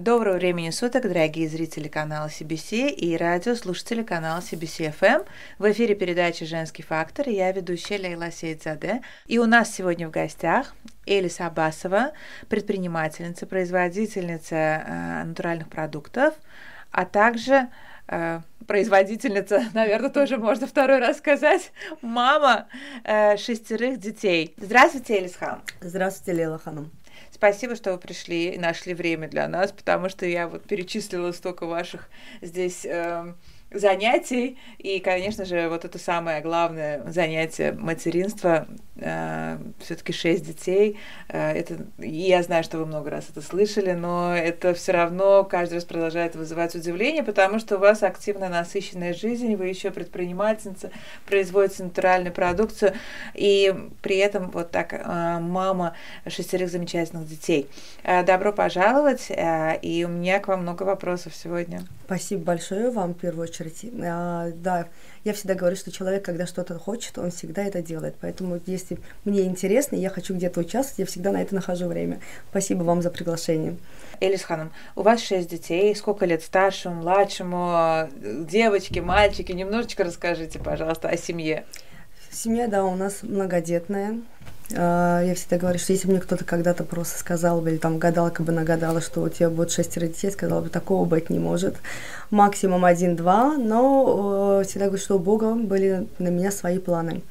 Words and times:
Доброго 0.00 0.36
времени 0.36 0.70
суток, 0.70 1.02
дорогие 1.02 1.46
зрители 1.46 1.86
канала 1.86 2.28
CBC 2.28 2.88
и 2.88 3.18
радиослушатели 3.18 4.02
канала 4.02 4.40
CBC 4.40 4.94
FM. 4.98 5.26
В 5.58 5.70
эфире 5.72 5.94
передача 5.94 6.46
«Женский 6.46 6.82
фактор» 6.82 7.28
и 7.28 7.34
я 7.34 7.52
ведущая 7.52 7.98
Лейла 7.98 8.30
Сейдзаде. 8.30 9.02
И 9.26 9.38
у 9.38 9.44
нас 9.44 9.74
сегодня 9.74 10.08
в 10.08 10.10
гостях 10.10 10.74
Элис 11.06 11.38
Абасова, 11.38 12.12
предпринимательница, 12.48 13.46
производительница 13.46 14.56
э, 14.56 15.24
натуральных 15.24 15.68
продуктов, 15.68 16.32
а 16.90 17.04
также 17.04 17.68
э, 18.08 18.40
производительница, 18.66 19.64
наверное, 19.74 20.08
тоже 20.08 20.38
можно 20.38 20.66
второй 20.66 21.00
раз 21.00 21.18
сказать, 21.18 21.72
мама 22.00 22.68
э, 23.04 23.36
шестерых 23.36 24.00
детей. 24.00 24.54
Здравствуйте, 24.56 25.18
Элис 25.18 25.36
Хан. 25.36 25.60
Здравствуйте, 25.82 26.40
Лейла 26.40 26.58
Ханом. 26.58 26.90
Спасибо, 27.32 27.76
что 27.76 27.92
вы 27.92 27.98
пришли 27.98 28.50
и 28.50 28.58
нашли 28.58 28.92
время 28.92 29.28
для 29.28 29.48
нас, 29.48 29.72
потому 29.72 30.08
что 30.08 30.26
я 30.26 30.48
вот 30.48 30.64
перечислила 30.64 31.32
столько 31.32 31.66
ваших 31.66 32.08
здесь 32.42 32.84
э, 32.84 33.34
занятий. 33.72 34.58
И, 34.78 34.98
конечно 34.98 35.44
же, 35.44 35.68
вот 35.68 35.84
это 35.84 35.98
самое 35.98 36.40
главное 36.40 37.02
занятие 37.06 37.72
материнства. 37.72 38.66
Э, 38.96 39.58
Все-таки 39.78 40.12
шесть 40.12 40.44
детей. 40.44 40.98
Э, 41.28 41.52
это, 41.52 41.86
я 41.98 42.42
знаю, 42.42 42.64
что 42.64 42.78
вы 42.78 42.86
много 42.86 43.10
раз 43.10 43.26
это 43.30 43.40
слышали, 43.40 43.92
но 43.92 44.34
это 44.34 44.74
все 44.74 44.92
равно 44.92 45.44
каждый 45.44 45.74
раз 45.74 45.84
продолжает 45.84 46.34
вызывать 46.34 46.74
удивление, 46.74 47.22
потому 47.22 47.58
что 47.58 47.76
у 47.76 47.78
вас 47.78 48.02
активная, 48.02 48.48
насыщенная 48.48 49.14
жизнь, 49.14 49.54
вы 49.54 49.68
еще 49.68 49.90
предпринимательница, 49.90 50.90
производите 51.26 51.84
натуральную 51.84 52.32
продукцию, 52.32 52.94
и 53.34 53.74
при 54.02 54.16
этом 54.16 54.50
вот 54.50 54.70
так 54.70 54.92
э, 54.92 55.38
мама 55.40 55.94
шестерых 56.26 56.70
замечательных 56.70 57.28
детей. 57.28 57.68
Э, 58.02 58.22
добро 58.24 58.52
пожаловать, 58.52 59.30
э, 59.30 59.78
и 59.80 60.04
у 60.04 60.08
меня 60.08 60.40
к 60.40 60.48
вам 60.48 60.62
много 60.62 60.82
вопросов 60.82 61.34
сегодня. 61.34 61.84
Спасибо 62.06 62.42
большое 62.42 62.90
вам 62.90 63.14
в 63.14 63.18
первую 63.18 63.44
очередь 63.44 63.59
очередь. 63.60 63.92
А, 64.02 64.50
да, 64.54 64.88
я 65.24 65.32
всегда 65.32 65.54
говорю, 65.54 65.76
что 65.76 65.90
человек, 65.90 66.24
когда 66.24 66.46
что-то 66.46 66.78
хочет, 66.78 67.18
он 67.18 67.30
всегда 67.30 67.64
это 67.64 67.82
делает. 67.82 68.16
Поэтому, 68.20 68.60
если 68.66 68.98
мне 69.24 69.42
интересно, 69.42 69.96
я 69.96 70.10
хочу 70.10 70.34
где-то 70.34 70.60
участвовать, 70.60 70.98
я 70.98 71.06
всегда 71.06 71.32
на 71.32 71.42
это 71.42 71.54
нахожу 71.54 71.86
время. 71.86 72.20
Спасибо 72.50 72.82
вам 72.82 73.02
за 73.02 73.10
приглашение. 73.10 73.76
Элис 74.20 74.42
Ханом, 74.42 74.72
у 74.96 75.02
вас 75.02 75.22
шесть 75.22 75.48
детей. 75.48 75.94
Сколько 75.94 76.26
лет 76.26 76.42
старшему, 76.42 76.96
младшему, 76.96 78.08
девочки, 78.20 78.98
мальчики? 78.98 79.52
Немножечко 79.52 80.04
расскажите, 80.04 80.58
пожалуйста, 80.58 81.08
о 81.08 81.16
семье. 81.16 81.64
Семья, 82.30 82.68
да, 82.68 82.84
у 82.84 82.94
нас 82.94 83.22
многодетная. 83.22 84.20
А, 84.76 85.22
я 85.22 85.34
всегда 85.34 85.58
говорю, 85.58 85.78
что 85.78 85.92
если 85.92 86.08
мне 86.08 86.20
кто-то 86.20 86.44
когда-то 86.44 86.84
просто 86.84 87.18
сказал 87.18 87.60
бы, 87.60 87.70
или 87.70 87.78
там 87.78 87.98
гадалка 87.98 88.42
бы 88.42 88.52
нагадала, 88.52 89.00
что 89.00 89.22
у 89.22 89.28
тебя 89.28 89.50
будет 89.50 89.70
шестеро 89.70 90.06
детей, 90.06 90.30
сказала 90.30 90.60
бы, 90.60 90.68
такого 90.68 91.04
быть 91.04 91.30
не 91.30 91.38
может. 91.38 91.76
Максимум 92.30 92.84
один-два, 92.84 93.56
но 93.56 94.62
всегда 94.66 94.86
говорю, 94.86 95.02
что 95.02 95.16
у 95.16 95.18
Бога 95.18 95.54
были 95.54 96.06
на 96.18 96.28
меня 96.28 96.50
свои 96.50 96.78
планы. 96.78 97.22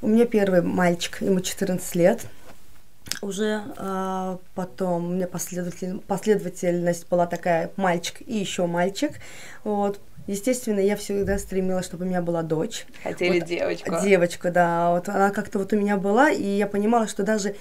У 0.00 0.08
меня 0.08 0.26
первый 0.26 0.62
мальчик, 0.62 1.20
ему 1.22 1.40
14 1.40 1.94
лет 1.94 2.20
уже, 3.20 3.62
а 3.76 4.38
потом 4.54 5.06
у 5.06 5.08
меня 5.12 5.26
последователь, 5.26 5.98
последовательность 6.06 7.08
была 7.08 7.26
такая 7.26 7.70
мальчик 7.76 8.22
и 8.26 8.38
еще 8.38 8.66
мальчик. 8.66 9.12
Вот. 9.64 10.00
Естественно, 10.26 10.80
я 10.80 10.96
всегда 10.96 11.38
стремилась, 11.38 11.86
чтобы 11.86 12.04
у 12.04 12.08
меня 12.08 12.22
была 12.22 12.42
дочь. 12.42 12.86
Хотели 13.02 13.40
вот, 13.40 13.48
девочку. 13.48 13.94
Девочку, 14.02 14.50
да. 14.50 14.92
Вот 14.92 15.08
она 15.08 15.30
как-то 15.30 15.58
вот 15.58 15.72
у 15.72 15.76
меня 15.76 15.96
была, 15.96 16.30
и 16.30 16.44
я 16.44 16.66
понимала, 16.66 17.08
что 17.08 17.22
даже 17.22 17.54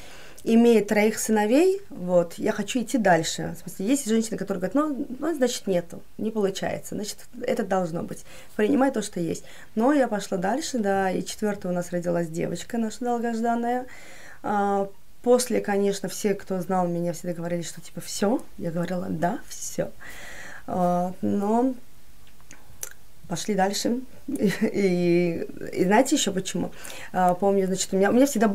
имея 0.43 0.83
троих 0.83 1.19
сыновей, 1.19 1.81
вот, 1.89 2.35
я 2.35 2.51
хочу 2.51 2.81
идти 2.81 2.97
дальше. 2.97 3.55
В 3.55 3.61
смысле, 3.61 3.85
есть 3.85 4.07
женщины, 4.07 4.37
которые 4.37 4.59
говорят, 4.59 4.75
ну, 4.75 5.07
ну, 5.19 5.35
значит, 5.35 5.67
нету, 5.67 6.01
не 6.17 6.31
получается, 6.31 6.95
значит, 6.95 7.17
это 7.41 7.63
должно 7.63 8.03
быть. 8.03 8.25
Принимай 8.55 8.91
то, 8.91 9.01
что 9.01 9.19
есть. 9.19 9.43
Но 9.75 9.93
я 9.93 10.07
пошла 10.07 10.37
дальше, 10.37 10.79
да, 10.79 11.11
и 11.11 11.23
четвертая 11.23 11.71
у 11.71 11.75
нас 11.75 11.91
родилась 11.91 12.27
девочка 12.27 12.77
наша 12.77 13.05
долгожданная. 13.05 13.85
А, 14.43 14.89
после, 15.21 15.61
конечно, 15.61 16.09
все, 16.09 16.33
кто 16.33 16.59
знал 16.59 16.87
меня, 16.87 17.13
всегда 17.13 17.33
говорили, 17.33 17.61
что 17.61 17.81
типа 17.81 18.01
все. 18.01 18.41
Я 18.57 18.71
говорила, 18.71 19.07
да, 19.09 19.39
все. 19.47 19.91
А, 20.65 21.13
но 21.21 21.75
пошли 23.31 23.55
дальше. 23.55 24.01
И, 24.27 24.51
и, 24.61 25.47
и 25.71 25.85
знаете 25.85 26.17
еще 26.17 26.31
почему? 26.33 26.71
А, 27.13 27.33
помню, 27.33 27.65
значит, 27.65 27.93
у 27.93 27.95
меня, 27.95 28.09
у 28.09 28.13
меня 28.13 28.25
всегда 28.25 28.53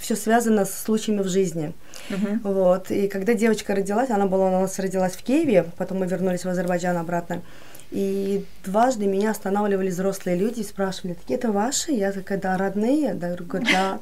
все 0.00 0.14
связано 0.14 0.64
с 0.64 0.72
случаями 0.84 1.22
в 1.22 1.28
жизни. 1.28 1.72
Uh-huh. 2.08 2.38
Вот. 2.44 2.92
И 2.92 3.08
когда 3.08 3.34
девочка 3.34 3.74
родилась, 3.74 4.10
она 4.10 4.26
была 4.26 4.46
у 4.46 4.50
нас 4.60 4.78
родилась 4.78 5.14
в 5.14 5.24
Киеве, 5.24 5.64
потом 5.76 5.98
мы 5.98 6.06
вернулись 6.06 6.44
в 6.44 6.48
Азербайджан 6.48 6.96
обратно. 6.96 7.42
И 7.90 8.44
дважды 8.64 9.06
меня 9.06 9.32
останавливали 9.32 9.90
взрослые 9.90 10.36
люди 10.36 10.60
и 10.60 10.64
спрашивали, 10.64 11.14
такие 11.14 11.36
это 11.36 11.50
ваши? 11.50 11.90
Я 11.90 12.12
такая, 12.12 12.38
да, 12.38 12.56
родные? 12.56 13.14
Да, 13.14 13.34
говорю, 13.34 13.66
да. 13.72 13.98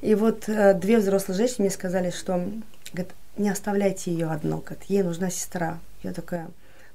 И 0.00 0.14
вот 0.14 0.48
э, 0.48 0.72
две 0.72 0.96
взрослые 0.96 1.36
женщины 1.36 1.64
мне 1.64 1.70
сказали, 1.70 2.10
что 2.10 2.42
говорят, 2.94 3.12
не 3.36 3.50
оставляйте 3.50 4.10
ее 4.12 4.28
одну, 4.28 4.58
говорят, 4.58 4.84
ей 4.88 5.02
нужна 5.02 5.28
сестра. 5.28 5.78
Я 6.02 6.14
такая, 6.14 6.48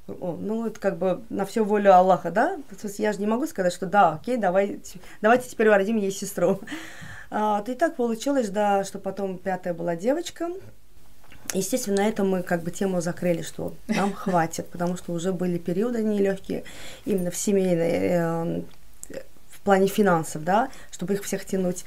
ну, 0.07 0.67
это 0.67 0.79
как 0.79 0.97
бы 0.97 1.21
на 1.29 1.45
всю 1.45 1.63
волю 1.63 1.93
Аллаха, 1.95 2.31
да? 2.31 2.57
Я 2.97 3.13
же 3.13 3.19
не 3.19 3.27
могу 3.27 3.47
сказать, 3.47 3.73
что 3.73 3.85
да, 3.85 4.13
окей, 4.13 4.37
давай, 4.37 4.81
давайте 5.21 5.49
теперь 5.49 5.69
родим 5.69 5.97
ей 5.97 6.11
сестру. 6.11 6.59
А, 7.31 7.63
и 7.65 7.73
так 7.73 7.95
получилось, 7.95 8.49
да, 8.49 8.83
что 8.83 8.99
потом 8.99 9.37
пятая 9.37 9.73
была 9.73 9.95
девочка. 9.95 10.49
Естественно, 11.53 11.97
на 12.03 12.07
этом 12.07 12.29
мы 12.29 12.43
как 12.43 12.63
бы 12.63 12.71
тему 12.71 13.01
закрыли, 13.01 13.41
что 13.41 13.73
нам 13.87 14.13
хватит, 14.13 14.67
потому 14.69 14.97
что 14.97 15.13
уже 15.13 15.31
были 15.31 15.57
периоды 15.57 16.03
нелегкие 16.03 16.63
именно 17.05 17.31
в 17.31 17.37
семейной, 17.37 17.89
э, 17.89 18.61
в 19.49 19.61
плане 19.61 19.87
финансов, 19.87 20.43
да, 20.43 20.69
чтобы 20.91 21.13
их 21.13 21.23
всех 21.23 21.45
тянуть. 21.45 21.85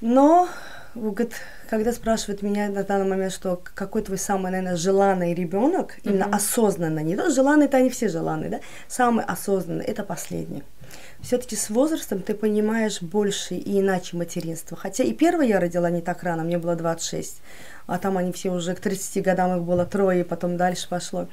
Но 0.00 0.48
говорит, 0.94 1.34
когда 1.70 1.92
спрашивают 1.92 2.42
меня 2.42 2.68
на 2.68 2.82
данный 2.82 3.08
момент, 3.08 3.32
что 3.32 3.62
какой 3.74 4.02
твой 4.02 4.18
самый, 4.18 4.50
наверное, 4.50 4.74
желанный 4.74 5.34
ребенок, 5.34 5.92
mm-hmm. 5.92 6.00
именно 6.02 6.24
осознанно, 6.24 6.98
не 6.98 7.14
то 7.14 7.30
желанный, 7.30 7.66
это 7.66 7.76
они 7.76 7.90
все 7.90 8.08
желанные, 8.08 8.50
да, 8.50 8.60
самый 8.88 9.24
осознанный, 9.24 9.84
это 9.84 10.02
последний. 10.02 10.64
Все-таки 11.20 11.54
с 11.54 11.70
возрастом 11.70 12.22
ты 12.22 12.34
понимаешь 12.34 13.00
больше 13.00 13.54
и 13.54 13.78
иначе 13.78 14.16
материнство. 14.16 14.76
Хотя 14.76 15.04
и 15.04 15.12
первое 15.12 15.46
я 15.46 15.60
родила 15.60 15.88
не 15.90 16.00
так 16.00 16.24
рано, 16.24 16.42
мне 16.42 16.58
было 16.58 16.74
26, 16.74 17.40
а 17.86 17.98
там 17.98 18.18
они 18.18 18.32
все 18.32 18.50
уже 18.50 18.74
к 18.74 18.80
30 18.80 19.22
годам 19.22 19.56
их 19.56 19.62
было 19.62 19.86
трое, 19.86 20.22
и 20.22 20.24
потом 20.24 20.56
дальше 20.56 20.88
пошло. 20.88 21.28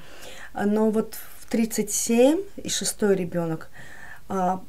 Но 0.53 0.91
вот 0.91 1.17
в 1.39 1.49
37 1.49 2.41
и 2.57 2.69
шестой 2.69 3.15
ребенок– 3.15 3.69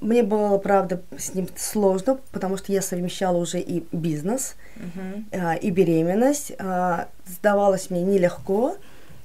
мне 0.00 0.22
было, 0.22 0.58
правда, 0.58 1.02
с 1.16 1.34
ним 1.34 1.48
сложно, 1.56 2.18
потому 2.30 2.56
что 2.56 2.72
я 2.72 2.80
совмещала 2.80 3.36
уже 3.38 3.58
и 3.58 3.84
бизнес, 3.90 4.54
uh-huh. 4.76 5.58
и 5.58 5.70
беременность. 5.70 6.52
А, 6.60 7.08
сдавалось 7.26 7.90
мне 7.90 8.02
нелегко, 8.02 8.76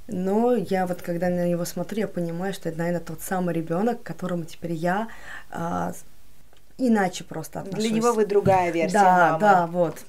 но 0.08 0.56
я 0.56 0.88
вот, 0.88 1.02
когда 1.04 1.30
на 1.30 1.48
него 1.48 1.66
смотрю, 1.66 2.00
я 2.00 2.08
понимаю, 2.08 2.54
что 2.54 2.70
это, 2.70 2.80
наверное, 2.80 3.02
тот 3.02 3.22
самый 3.22 3.54
ребенок, 3.54 4.02
к 4.02 4.06
которому 4.06 4.46
теперь 4.46 4.74
я 4.74 5.08
иначе 6.78 7.24
просто 7.24 7.62
отношусь. 7.62 7.90
Для 7.90 7.96
него 7.96 8.14
вы 8.14 8.26
другая 8.26 8.72
версия 8.72 9.00
Да, 9.00 9.30
мамы. 9.30 9.40
да, 9.40 9.68
вот. 9.68 10.06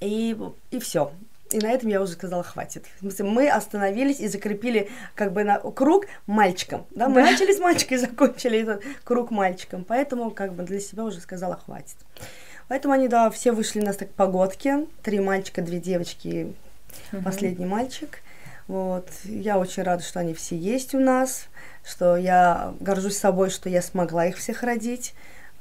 И, 0.00 0.36
и 0.70 0.78
все. 0.78 1.12
И 1.54 1.58
на 1.58 1.70
этом 1.70 1.88
я 1.88 2.00
уже 2.00 2.12
сказала, 2.12 2.42
хватит. 2.42 2.86
В 2.96 3.00
смысле, 3.00 3.24
мы 3.26 3.48
остановились 3.48 4.20
и 4.20 4.28
закрепили 4.28 4.90
как 5.14 5.32
бы 5.32 5.44
на 5.44 5.58
круг 5.58 6.06
мальчиком. 6.26 6.86
Да? 6.90 7.08
Мы 7.08 7.22
да. 7.22 7.30
начали 7.30 7.52
с 7.52 7.58
мальчика 7.58 7.94
и 7.94 7.98
закончили 7.98 8.60
этот 8.60 8.82
круг 9.04 9.30
мальчиком. 9.30 9.84
Поэтому 9.84 10.30
как 10.30 10.54
бы 10.54 10.62
для 10.62 10.80
себя 10.80 11.04
уже 11.04 11.20
сказала, 11.20 11.56
хватит. 11.56 11.96
Поэтому 12.68 12.94
они, 12.94 13.08
да, 13.08 13.30
все 13.30 13.52
вышли 13.52 13.80
у 13.80 13.84
нас 13.84 13.96
так 13.96 14.10
погодки. 14.10 14.86
Три 15.02 15.20
мальчика, 15.20 15.62
две 15.62 15.78
девочки, 15.78 16.54
угу. 17.12 17.22
последний 17.22 17.66
мальчик. 17.66 18.20
Вот. 18.68 19.08
Я 19.24 19.58
очень 19.58 19.82
рада, 19.82 20.02
что 20.02 20.20
они 20.20 20.34
все 20.34 20.56
есть 20.56 20.94
у 20.94 21.00
нас, 21.00 21.48
что 21.84 22.16
я 22.16 22.74
горжусь 22.80 23.18
собой, 23.18 23.50
что 23.50 23.68
я 23.68 23.82
смогла 23.82 24.26
их 24.26 24.38
всех 24.38 24.62
родить, 24.62 25.14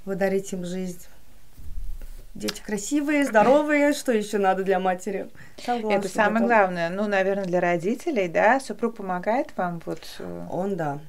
подарить 0.05 0.53
им 0.53 0.65
жизнь 0.65 0.99
дети 2.33 2.61
красивые, 2.65 3.25
здоровые, 3.25 3.93
что 3.93 4.11
еще 4.11 4.37
надо 4.37 4.63
для 4.63 4.79
матери? 4.79 5.29
Главное, 5.65 5.97
это 5.97 6.07
самое 6.07 6.45
это... 6.45 6.53
главное. 6.53 6.89
Ну, 6.89 7.07
наверное, 7.07 7.45
для 7.45 7.59
родителей, 7.59 8.27
да, 8.27 8.59
супруг 8.59 8.97
помогает 8.97 9.49
вам 9.55 9.81
вот. 9.85 10.01
Э, 10.19 10.47
Он 10.49 10.75
да. 10.75 10.99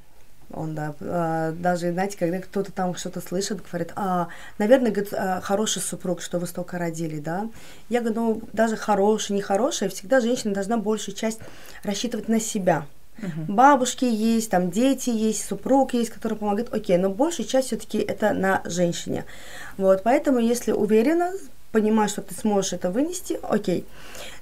Он, 0.55 0.75
да, 0.75 0.95
а, 1.01 1.53
даже, 1.53 1.93
знаете, 1.93 2.19
когда 2.19 2.39
кто-то 2.39 2.73
там 2.73 2.95
что-то 2.95 3.21
слышит, 3.21 3.63
говорит, 3.67 3.93
а, 3.97 4.29
наверное, 4.59 4.91
говорит, 4.91 5.15
а, 5.15 5.41
хороший 5.41 5.81
супруг, 5.81 6.21
что 6.21 6.39
вы 6.39 6.47
столько 6.47 6.79
родили, 6.79 7.21
да. 7.21 7.49
Я 7.89 8.01
говорю, 8.01 8.21
ну, 8.21 8.43
даже 8.53 8.77
хороший, 8.77 9.33
нехороший, 9.33 9.89
всегда 9.89 10.21
женщина 10.21 10.53
должна 10.53 10.77
большую 10.77 11.15
часть 11.15 11.41
рассчитывать 11.85 12.29
на 12.29 12.39
себя. 12.39 12.85
Угу. 13.19 13.53
Бабушки 13.53 14.05
есть, 14.05 14.51
там 14.51 14.71
дети 14.71 15.11
есть, 15.11 15.47
супруг 15.47 15.95
есть, 15.95 16.11
который 16.11 16.37
помогает, 16.37 16.73
окей, 16.73 16.97
но 16.97 17.11
большая 17.11 17.47
часть 17.47 17.69
все-таки 17.69 17.99
это 17.99 18.33
на 18.33 18.63
женщине. 18.65 19.25
Вот, 19.77 20.03
поэтому, 20.03 20.39
если 20.39 20.73
уверена, 20.73 21.33
понимаешь, 21.73 22.11
что 22.11 22.23
ты 22.23 22.35
сможешь 22.35 22.73
это 22.73 22.91
вынести, 22.91 23.39
окей. 23.43 23.87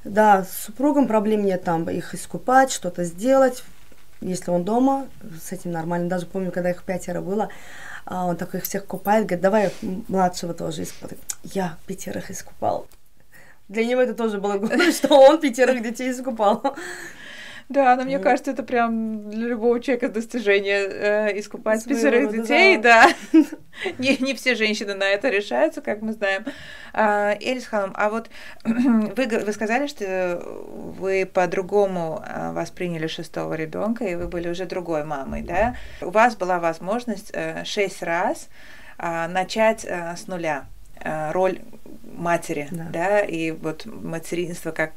Да, 0.04 0.44
с 0.44 0.64
супругом 0.66 1.06
проблем 1.06 1.44
нет 1.44 1.64
там 1.64 1.88
их 1.88 2.14
искупать, 2.14 2.72
что-то 2.72 3.04
сделать, 3.04 3.62
если 4.20 4.50
он 4.50 4.64
дома, 4.64 5.08
с 5.42 5.52
этим 5.52 5.72
нормально. 5.72 6.08
Даже 6.08 6.26
помню, 6.26 6.52
когда 6.52 6.70
их 6.70 6.82
пятеро 6.82 7.20
было, 7.20 7.48
а 8.04 8.26
он 8.26 8.36
такой 8.36 8.60
их 8.60 8.64
всех 8.64 8.86
купает, 8.86 9.26
говорит, 9.26 9.42
давай 9.42 9.72
младшего 10.08 10.54
тоже 10.54 10.82
искупать. 10.82 11.18
Я 11.44 11.76
пятерых 11.86 12.30
искупал. 12.30 12.86
Для 13.68 13.84
него 13.84 14.00
это 14.00 14.14
тоже 14.14 14.38
было 14.38 14.58
гордость, 14.58 14.98
что 15.04 15.14
он 15.14 15.38
пятерых 15.38 15.82
детей 15.82 16.10
искупал. 16.10 16.76
Да, 17.70 17.94
но 17.94 18.02
мне 18.02 18.18
ну. 18.18 18.24
кажется, 18.24 18.50
это 18.50 18.64
прям 18.64 19.30
для 19.30 19.46
любого 19.46 19.78
человека 19.80 20.08
достижение 20.08 20.88
э, 20.88 21.38
искупать 21.38 21.84
пятерых 21.84 22.32
детей, 22.32 22.76
да. 22.76 23.08
да. 23.32 23.38
не, 23.98 24.16
не 24.16 24.34
все 24.34 24.56
женщины 24.56 24.94
на 24.94 25.04
это 25.04 25.28
решаются, 25.28 25.80
как 25.80 26.02
мы 26.02 26.12
знаем. 26.12 26.44
А, 26.92 27.36
Элис 27.40 27.66
Халам, 27.66 27.92
а 27.94 28.10
вот 28.10 28.28
вы, 28.64 29.14
вы 29.14 29.52
сказали, 29.52 29.86
что 29.86 30.42
вы 30.98 31.30
по-другому 31.32 32.20
а, 32.26 32.52
восприняли 32.52 33.06
шестого 33.06 33.54
ребенка, 33.54 34.04
и 34.04 34.16
вы 34.16 34.26
были 34.26 34.48
уже 34.48 34.66
другой 34.66 35.04
мамой, 35.04 35.42
да? 35.42 35.76
У 36.00 36.10
вас 36.10 36.34
была 36.34 36.58
возможность 36.58 37.30
э, 37.32 37.64
шесть 37.64 38.02
раз 38.02 38.48
а, 38.98 39.28
начать 39.28 39.84
э, 39.84 40.16
с 40.16 40.26
нуля 40.26 40.64
э, 40.64 40.79
роль 41.04 41.60
матери, 42.20 42.68
да. 42.70 42.86
да, 42.92 43.20
и 43.20 43.50
вот 43.50 43.86
материнство 43.86 44.70
как 44.70 44.92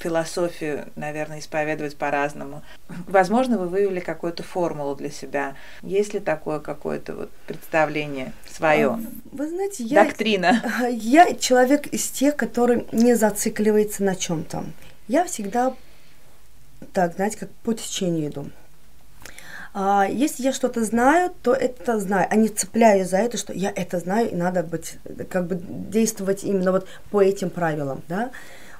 философию, 0.00 0.86
наверное, 0.96 1.38
исповедовать 1.38 1.96
по-разному. 1.96 2.62
Возможно, 3.06 3.58
вы 3.58 3.68
выявили 3.68 4.00
какую-то 4.00 4.42
формулу 4.42 4.94
для 4.96 5.10
себя. 5.10 5.54
Есть 5.82 6.14
ли 6.14 6.20
такое 6.20 6.58
какое-то 6.58 7.14
вот 7.14 7.30
представление 7.46 8.32
свое? 8.50 8.88
А, 8.88 9.00
вы 9.32 9.48
знаете, 9.48 9.84
я... 9.84 10.04
Доктрина. 10.04 10.62
Я 10.90 11.34
человек 11.34 11.86
из 11.86 12.08
тех, 12.08 12.36
который 12.36 12.86
не 12.92 13.14
зацикливается 13.14 14.02
на 14.02 14.16
чем 14.16 14.44
то 14.44 14.64
Я 15.06 15.24
всегда 15.24 15.74
так, 16.92 17.14
знаете, 17.14 17.38
как 17.38 17.50
по 17.62 17.74
течению 17.74 18.30
иду. 18.30 18.50
А, 19.74 20.06
если 20.08 20.42
я 20.42 20.52
что-то 20.52 20.84
знаю, 20.84 21.32
то 21.42 21.52
это 21.52 21.98
знаю, 21.98 22.26
а 22.30 22.36
не 22.36 22.48
цепляюсь 22.48 23.08
за 23.08 23.18
это, 23.18 23.36
что 23.36 23.52
я 23.52 23.72
это 23.74 23.98
знаю, 23.98 24.30
и 24.30 24.34
надо 24.34 24.62
быть, 24.62 24.98
как 25.30 25.46
бы 25.46 25.60
действовать 25.60 26.44
именно 26.44 26.72
вот 26.72 26.86
по 27.10 27.22
этим 27.22 27.50
правилам, 27.50 28.02
да. 28.08 28.30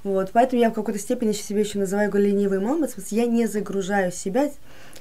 Вот, 0.09 0.31
поэтому 0.33 0.63
я 0.63 0.71
в 0.71 0.73
какой-то 0.73 0.99
степени 0.99 1.33
себе 1.33 1.61
еще 1.61 1.79
называю 1.79 2.11
ленивой 2.15 2.61
мамой, 2.61 2.89
в 2.89 2.93
смысле, 2.93 3.19
я 3.19 3.27
не 3.27 3.47
загружаю 3.47 4.11
себя 4.11 4.51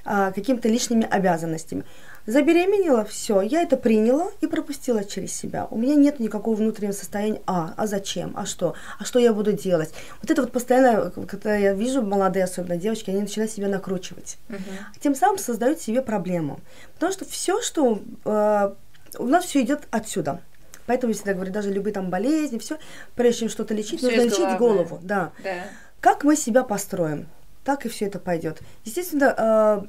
а, 0.03 0.33
какими-то 0.33 0.67
лишними 0.67 1.07
обязанностями. 1.09 1.85
Забеременела, 2.25 3.05
все, 3.05 3.39
я 3.39 3.61
это 3.61 3.77
приняла 3.77 4.31
и 4.41 4.47
пропустила 4.47 5.05
через 5.05 5.31
себя. 5.31 5.65
У 5.71 5.77
меня 5.77 5.95
нет 5.95 6.19
никакого 6.19 6.55
внутреннего 6.55 6.91
состояния, 6.91 7.41
а, 7.47 7.73
а 7.77 7.87
зачем, 7.87 8.33
а 8.35 8.45
что, 8.45 8.75
а 8.99 9.05
что 9.05 9.17
я 9.17 9.31
буду 9.31 9.53
делать. 9.53 9.93
Вот 10.21 10.29
это 10.29 10.41
вот 10.41 10.51
постоянно, 10.51 11.09
когда 11.25 11.55
я 11.55 11.73
вижу 11.73 12.01
молодые, 12.01 12.43
особенно 12.43 12.75
девочки, 12.75 13.11
они 13.11 13.21
начинают 13.21 13.53
себя 13.53 13.69
накручивать. 13.69 14.37
Uh-huh. 14.49 14.59
Тем 14.99 15.15
самым 15.15 15.37
создают 15.37 15.79
себе 15.79 16.01
проблему. 16.01 16.59
Потому 16.95 17.13
что 17.13 17.23
все, 17.23 17.61
что 17.61 18.01
э, 18.25 18.73
у 19.19 19.25
нас 19.25 19.45
все 19.45 19.61
идет 19.61 19.87
отсюда. 19.89 20.41
Поэтому 20.87 21.11
я 21.11 21.15
всегда 21.15 21.33
говорю, 21.33 21.51
даже 21.51 21.71
любые 21.71 21.93
там 21.93 22.09
болезни, 22.09 22.57
все, 22.57 22.79
прежде 23.15 23.41
чем 23.41 23.49
что-то 23.49 23.75
лечить, 23.75 23.99
всё 23.99 24.07
нужно 24.07 24.21
лечить 24.21 24.39
главное. 24.39 24.57
голову. 24.57 24.99
Да. 25.03 25.31
да. 25.43 25.65
Как 25.99 26.23
мы 26.23 26.35
себя 26.35 26.63
построим, 26.63 27.27
так 27.63 27.85
и 27.85 27.89
все 27.89 28.05
это 28.05 28.17
пойдет. 28.17 28.61
Естественно, 28.85 29.85
э, 29.85 29.87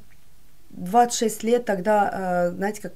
26 0.71 1.43
лет 1.45 1.65
тогда, 1.65 2.11
э, 2.13 2.51
знаете, 2.51 2.83
как 2.83 2.95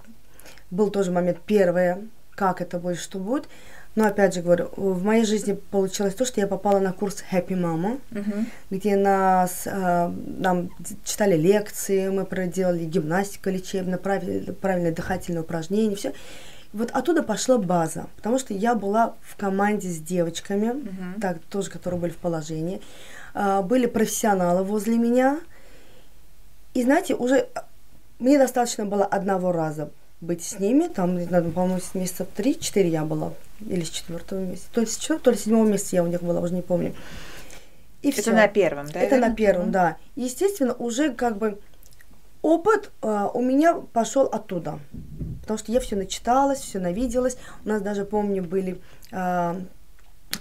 был 0.71 0.91
тоже 0.91 1.11
момент 1.13 1.39
первое, 1.47 2.01
как 2.35 2.61
это 2.61 2.79
будет, 2.79 2.99
что 2.99 3.19
будет. 3.19 3.49
Но 3.95 4.07
опять 4.07 4.35
же 4.35 4.41
говорю, 4.41 4.71
в 4.75 5.05
моей 5.05 5.25
жизни 5.25 5.53
получилось 5.53 6.15
то, 6.15 6.25
что 6.25 6.41
я 6.41 6.47
попала 6.47 6.79
на 6.79 6.93
курс 6.93 7.23
Happy 7.31 7.49
Mama, 7.51 8.01
uh-huh. 8.11 8.47
где 8.71 8.97
нас, 8.97 9.67
э, 9.67 10.11
нам 10.39 10.71
читали 11.05 11.37
лекции, 11.37 12.09
мы 12.09 12.25
проделали 12.25 12.85
гимнастику 12.85 13.51
лечебную, 13.51 13.99
правильные, 13.99 14.55
правильные 14.55 14.93
дыхательные 14.93 15.43
упражнения, 15.43 15.95
все. 15.95 16.15
Вот 16.73 16.91
оттуда 16.91 17.23
пошла 17.23 17.59
база, 17.59 18.07
потому 18.17 18.39
что 18.39 18.55
я 18.55 18.75
была 18.75 19.15
в 19.21 19.37
команде 19.37 19.89
с 19.89 19.99
девочками, 19.99 20.69
uh-huh. 20.69 21.21
так, 21.21 21.39
тоже, 21.51 21.71
которые 21.71 22.01
были 22.01 22.13
в 22.13 22.17
положении. 22.17 22.81
Э, 23.35 23.63
были 23.63 23.87
профессионалы 23.87 24.65
возле 24.65 24.97
меня. 24.97 25.41
И 26.73 26.83
знаете, 26.83 27.15
уже 27.15 27.49
мне 28.19 28.39
достаточно 28.39 28.87
было 28.87 29.05
одного 29.05 29.53
раза 29.53 29.91
быть 30.23 30.45
с 30.45 30.59
ними, 30.61 30.87
там, 30.87 31.19
по-моему, 31.53 31.81
с 31.81 31.95
месяца 31.95 32.25
три-четыре 32.25 32.89
я 32.89 33.05
была, 33.05 33.33
или 33.61 33.83
с 33.83 33.91
четвертого 33.91 34.39
месяца, 34.39 34.69
то 34.73 34.81
ли 34.81 34.87
с 34.87 34.97
четвертого, 34.97 35.25
то 35.25 35.31
ли 35.33 35.37
с 35.37 35.43
седьмого 35.43 35.67
месяца 35.67 35.97
я 35.97 36.05
у 36.05 36.07
них 36.07 36.23
была, 36.23 36.41
уже 36.41 36.55
не 36.55 36.63
помню. 36.63 36.95
И 38.03 38.11
Это 38.11 38.23
всё. 38.23 38.33
на 38.33 38.47
первом, 38.47 38.87
да? 38.87 39.01
Это 39.01 39.17
на 39.17 39.35
первом, 39.35 39.67
mm-hmm. 39.67 39.73
да. 39.73 39.97
Естественно, 40.15 40.75
уже 40.75 41.13
как 41.13 41.39
бы 41.39 41.59
опыт 42.41 42.91
э, 43.03 43.29
у 43.35 43.43
меня 43.43 43.75
пошел 43.75 44.27
оттуда, 44.27 44.79
потому 45.53 45.65
что 45.65 45.73
я 45.73 45.81
все 45.81 45.97
начиталась, 45.97 46.61
все 46.61 46.79
навиделась. 46.79 47.37
У 47.65 47.69
нас 47.69 47.83
даже 47.83 48.07
помню 48.07 48.43
были 48.43 48.81
э, 49.11 49.61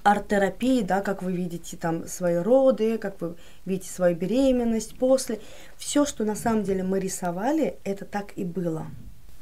арт-терапии, 0.04 0.84
да, 0.84 1.02
как 1.02 1.22
вы 1.22 1.34
видите 1.34 1.76
там 1.76 2.08
свои 2.08 2.36
роды, 2.36 2.98
как 2.98 3.20
вы 3.20 3.36
видите 3.66 3.90
свою 3.90 4.16
беременность 4.16 4.98
после. 4.98 5.40
Все, 5.76 6.06
что 6.06 6.24
на 6.24 6.36
самом 6.36 6.64
деле 6.64 6.84
мы 6.84 7.00
рисовали, 7.00 7.76
это 7.84 8.06
так 8.06 8.32
и 8.38 8.46
было. 8.46 8.86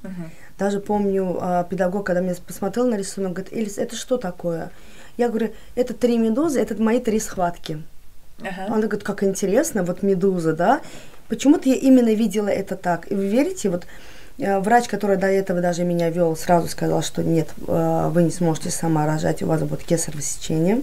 Uh-huh. 0.02 0.30
Даже 0.58 0.80
помню, 0.80 1.38
а, 1.40 1.64
педагог, 1.66 2.06
когда 2.08 2.22
меня 2.22 2.34
посмотрел 2.48 2.88
на 2.88 2.96
рисунок, 2.96 3.34
говорит, 3.34 3.54
Элис, 3.54 3.78
это 3.78 3.96
что 3.96 4.18
такое? 4.18 4.72
Я 5.18 5.28
говорю, 5.28 5.54
это 5.76 5.94
три 5.94 6.18
медузы, 6.18 6.62
это 6.62 6.82
мои 6.82 7.00
три 7.00 7.20
схватки. 7.20 7.84
Uh-huh. 8.40 8.72
Он 8.72 8.82
говорит, 8.82 9.04
как 9.04 9.22
интересно, 9.22 9.84
вот 9.84 10.02
медуза, 10.02 10.54
да? 10.54 10.82
Почему-то 11.28 11.70
я 11.70 11.76
именно 11.76 12.12
видела 12.12 12.48
это 12.48 12.76
так. 12.76 13.12
И 13.12 13.14
вы 13.14 13.28
верите, 13.28 13.70
вот 13.70 13.86
Э, 13.86 14.18
врач, 14.40 14.88
который 14.88 15.18
до 15.18 15.28
этого 15.28 15.62
даже 15.62 15.84
меня 15.84 16.10
вел, 16.10 16.36
сразу 16.36 16.68
сказал, 16.68 17.02
что 17.02 17.24
нет, 17.24 17.50
э, 17.68 18.10
вы 18.12 18.24
не 18.24 18.32
сможете 18.32 18.70
сама 18.70 19.06
рожать, 19.06 19.44
у 19.44 19.48
вас 19.48 19.62
будет 19.62 19.84
кесарево 19.84 20.22
сечение. 20.22 20.82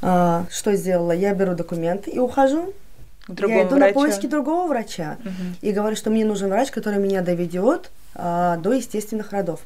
Э, 0.00 0.44
что 0.50 0.74
сделала? 0.74 1.12
Я 1.12 1.34
беру 1.34 1.54
документы 1.54 2.10
и 2.10 2.18
ухожу. 2.18 2.72
Другому 3.28 3.60
я 3.60 3.66
иду 3.66 3.76
врачу. 3.76 3.86
на 3.86 3.92
поиски 3.92 4.26
другого 4.26 4.66
врача 4.66 5.16
угу. 5.20 5.30
и 5.60 5.70
говорю, 5.70 5.94
что 5.96 6.10
мне 6.10 6.24
нужен 6.24 6.48
врач, 6.50 6.70
который 6.70 6.98
меня 6.98 7.22
доведет 7.22 7.90
а, 8.14 8.56
до 8.56 8.72
естественных 8.72 9.32
родов. 9.32 9.60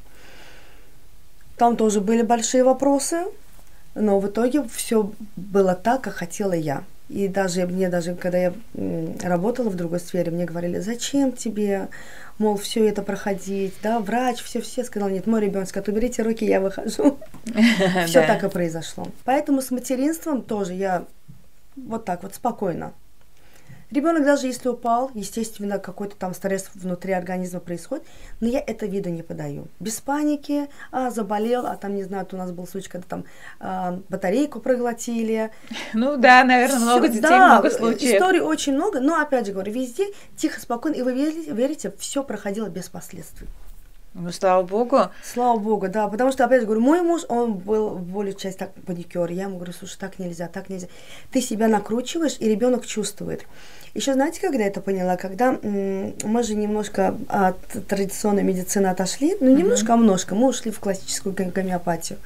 Там 1.56 1.76
тоже 1.76 2.00
были 2.00 2.20
большие 2.20 2.64
вопросы, 2.64 3.24
но 3.94 4.20
в 4.20 4.26
итоге 4.26 4.62
все 4.70 5.10
было 5.36 5.74
так, 5.74 6.02
как 6.02 6.14
хотела 6.14 6.52
я. 6.52 6.84
И 7.08 7.28
даже 7.28 7.66
мне 7.66 7.88
даже, 7.88 8.14
когда 8.14 8.38
я 8.38 8.52
работала 9.22 9.70
в 9.70 9.76
другой 9.76 10.00
сфере, 10.00 10.32
мне 10.32 10.44
говорили, 10.44 10.80
зачем 10.80 11.32
тебе, 11.32 11.88
мол, 12.38 12.56
все 12.56 12.88
это 12.88 13.02
проходить, 13.02 13.74
да, 13.82 14.00
врач, 14.00 14.42
все-все, 14.42 14.82
сказал, 14.82 15.08
нет, 15.08 15.26
мой 15.26 15.40
ребенок, 15.40 15.68
уберите 15.86 16.22
руки, 16.22 16.44
я 16.44 16.60
выхожу. 16.60 17.18
Все 18.06 18.26
так 18.26 18.42
и 18.42 18.48
произошло. 18.48 19.06
Поэтому 19.24 19.62
с 19.62 19.70
материнством 19.70 20.42
тоже 20.42 20.74
я 20.74 21.04
вот 21.76 22.04
так 22.04 22.22
вот 22.22 22.34
спокойно 22.34 22.92
Ребенок 23.96 24.26
даже 24.26 24.46
если 24.46 24.68
упал, 24.68 25.10
естественно, 25.14 25.78
какой-то 25.78 26.16
там 26.16 26.34
стресс 26.34 26.68
внутри 26.74 27.14
организма 27.14 27.60
происходит, 27.60 28.04
но 28.40 28.46
я 28.46 28.60
это 28.60 28.84
виду 28.84 29.08
не 29.08 29.22
подаю. 29.22 29.68
Без 29.80 30.02
паники, 30.02 30.68
а, 30.92 31.10
заболел, 31.10 31.66
а 31.66 31.76
там, 31.76 31.96
не 31.96 32.02
знаю, 32.02 32.28
у 32.30 32.36
нас 32.36 32.52
был 32.52 32.66
случай, 32.66 32.90
когда 32.90 33.06
там 33.08 33.24
а, 33.58 33.98
батарейку 34.10 34.60
проглотили. 34.60 35.50
Ну 35.94 36.18
да, 36.18 36.44
наверное, 36.44 36.80
много 36.80 37.08
детей, 37.08 37.22
да, 37.22 37.54
много 37.54 37.70
случаев. 37.70 38.16
историй 38.16 38.40
очень 38.40 38.74
много, 38.74 39.00
но, 39.00 39.18
опять 39.18 39.46
же 39.46 39.52
говорю, 39.52 39.72
везде 39.72 40.08
тихо, 40.36 40.60
спокойно, 40.60 40.96
и 40.96 41.00
вы 41.00 41.14
верите, 41.14 41.52
верите 41.52 41.94
все 41.98 42.22
проходило 42.22 42.68
без 42.68 42.90
последствий. 42.90 43.48
Ну, 44.18 44.32
слава 44.32 44.62
богу. 44.62 45.10
Слава 45.22 45.58
богу, 45.58 45.88
да. 45.88 46.08
Потому 46.08 46.32
что, 46.32 46.44
опять 46.44 46.60
же 46.60 46.66
говорю, 46.66 46.80
мой 46.80 47.02
муж, 47.02 47.22
он 47.28 47.54
был 47.54 47.96
более 47.96 48.34
часть 48.34 48.58
так 48.58 48.72
паникер. 48.86 49.30
Я 49.30 49.42
ему 49.42 49.56
говорю, 49.56 49.74
слушай, 49.74 49.98
так 49.98 50.18
нельзя, 50.18 50.48
так 50.48 50.70
нельзя. 50.70 50.86
Ты 51.30 51.42
себя 51.42 51.68
накручиваешь, 51.68 52.36
и 52.38 52.48
ребенок 52.48 52.86
чувствует. 52.86 53.46
Еще 53.96 54.12
знаете, 54.12 54.42
когда 54.42 54.62
я 54.62 54.68
это 54.68 54.82
поняла? 54.82 55.16
Когда 55.16 55.58
мы 55.62 56.42
же 56.42 56.54
немножко 56.54 57.16
от 57.28 57.58
традиционной 57.88 58.42
медицины 58.42 58.88
отошли, 58.88 59.38
ну, 59.40 59.56
немножко, 59.56 59.94
а 59.94 59.96
немножко, 59.96 60.34
мы 60.34 60.48
ушли 60.48 60.70
в 60.70 60.80
классическую 60.80 61.34
гомеопатию. 61.34 62.18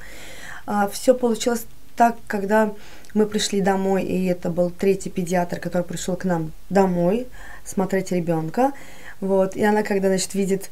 А, 0.65 0.89
все 0.89 1.15
получилось 1.15 1.65
так, 1.95 2.17
когда 2.27 2.73
мы 3.13 3.25
пришли 3.25 3.61
домой, 3.61 4.03
и 4.03 4.25
это 4.25 4.49
был 4.49 4.69
третий 4.69 5.09
педиатр, 5.09 5.61
который 5.61 5.83
пришел 5.83 6.17
к 6.17 6.25
нам 6.25 6.51
домой 6.69 7.27
смотреть 7.63 8.11
ребенка. 8.11 8.73
Вот, 9.21 9.55
и 9.55 9.63
она, 9.63 9.83
когда, 9.83 10.09
значит, 10.09 10.33
видит 10.33 10.69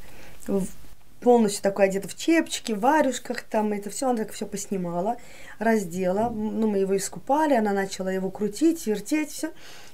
полностью 1.22 1.64
такой 1.64 1.86
одета 1.86 2.10
в 2.10 2.16
чепчики, 2.18 2.74
в 2.74 2.82
варюшках, 2.82 3.44
там 3.44 3.72
это 3.72 3.90
все, 3.90 4.10
она 4.10 4.18
так 4.18 4.34
все 4.34 4.46
поснимала, 4.46 5.16
раздела, 5.60 6.30
ну, 6.30 6.68
мы 6.70 6.80
его 6.80 6.98
искупали, 6.98 7.54
она 7.54 7.72
начала 7.72 8.12
его 8.12 8.30
крутить, 8.30 8.86
вертеть, 8.86 9.32
все. 9.32 9.52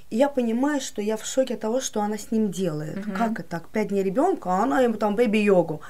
И 0.10 0.18
я 0.18 0.30
понимаю, 0.30 0.82
что 0.82 1.02
я 1.02 1.18
в 1.18 1.26
шоке 1.26 1.56
от 1.56 1.62
того, 1.62 1.82
что 1.82 2.02
она 2.02 2.18
с 2.18 2.32
ним 2.32 2.52
делает. 2.52 2.98
Uh-huh. 2.98 3.18
Как 3.18 3.40
это 3.40 3.50
так? 3.50 3.70
Пять 3.70 3.90
дней 3.90 4.04
ребенка, 4.04 4.50
а 4.50 4.64
она 4.64 4.82
ему 4.82 4.96
там 4.96 5.16
бэби-йогу. 5.16 5.82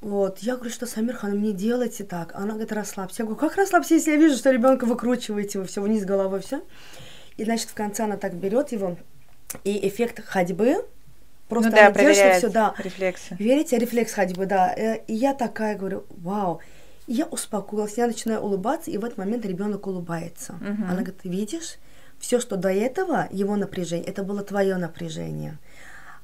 Вот, 0.00 0.40
я 0.40 0.56
говорю, 0.56 0.70
что 0.70 0.86
Самирхан, 0.86 1.38
мне 1.38 1.52
делайте 1.52 2.04
так. 2.04 2.34
Она 2.34 2.50
говорит, 2.50 2.72
расслабься. 2.72 3.22
Я 3.22 3.26
говорю, 3.26 3.40
как 3.40 3.56
расслабься, 3.56 3.94
если 3.94 4.10
я 4.10 4.16
вижу, 4.18 4.36
что 4.36 4.50
ребенка 4.50 4.84
выкручиваете, 4.84 5.58
вы 5.58 5.64
все 5.64 5.80
вниз 5.80 6.04
головой, 6.04 6.40
все. 6.40 6.62
И, 7.38 7.44
значит, 7.44 7.70
в 7.70 7.74
конце 7.74 8.04
она 8.04 8.18
так 8.18 8.34
берет 8.34 8.70
его, 8.70 8.98
и 9.64 9.88
эффект 9.88 10.22
ходьбы, 10.24 10.84
просто 11.48 11.70
ну 11.70 11.76
да, 11.76 11.90
держит 11.90 12.36
все, 12.36 12.50
да. 12.50 12.74
рефлексы. 12.76 13.34
Верите, 13.38 13.78
рефлекс 13.78 14.12
ходьбы, 14.12 14.44
да. 14.44 14.74
Э, 14.76 14.98
и 15.06 15.14
я 15.14 15.32
такая 15.32 15.76
говорю, 15.76 16.04
вау. 16.10 16.60
И 17.06 17.14
я 17.14 17.24
успокоилась, 17.24 17.96
я 17.96 18.06
начинаю 18.06 18.40
улыбаться, 18.40 18.90
и 18.90 18.98
в 18.98 19.04
этот 19.04 19.16
момент 19.16 19.46
ребенок 19.46 19.86
улыбается. 19.86 20.52
Мгм. 20.54 20.84
Она 20.84 20.96
говорит, 20.96 21.20
видишь, 21.24 21.76
все, 22.24 22.40
что 22.40 22.56
до 22.56 22.70
этого, 22.70 23.28
его 23.30 23.54
напряжение, 23.54 24.08
это 24.08 24.22
было 24.22 24.42
твое 24.42 24.76
напряжение. 24.76 25.58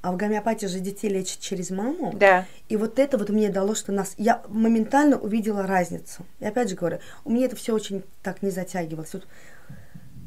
А 0.00 0.12
в 0.12 0.16
гомеопатии 0.16 0.64
же 0.64 0.80
детей 0.80 1.10
лечат 1.10 1.40
через 1.40 1.68
маму. 1.68 2.14
Да. 2.16 2.46
И 2.70 2.78
вот 2.78 2.98
это 2.98 3.18
вот 3.18 3.28
мне 3.28 3.50
дало, 3.50 3.74
что 3.74 3.92
нас... 3.92 4.14
Я 4.16 4.42
моментально 4.48 5.18
увидела 5.18 5.66
разницу. 5.66 6.24
И 6.40 6.46
опять 6.46 6.70
же 6.70 6.76
говорю, 6.76 7.00
у 7.26 7.30
меня 7.30 7.44
это 7.44 7.56
все 7.56 7.74
очень 7.74 8.02
так 8.22 8.40
не 8.40 8.48
затягивалось. 8.48 9.12
Вот 9.12 9.26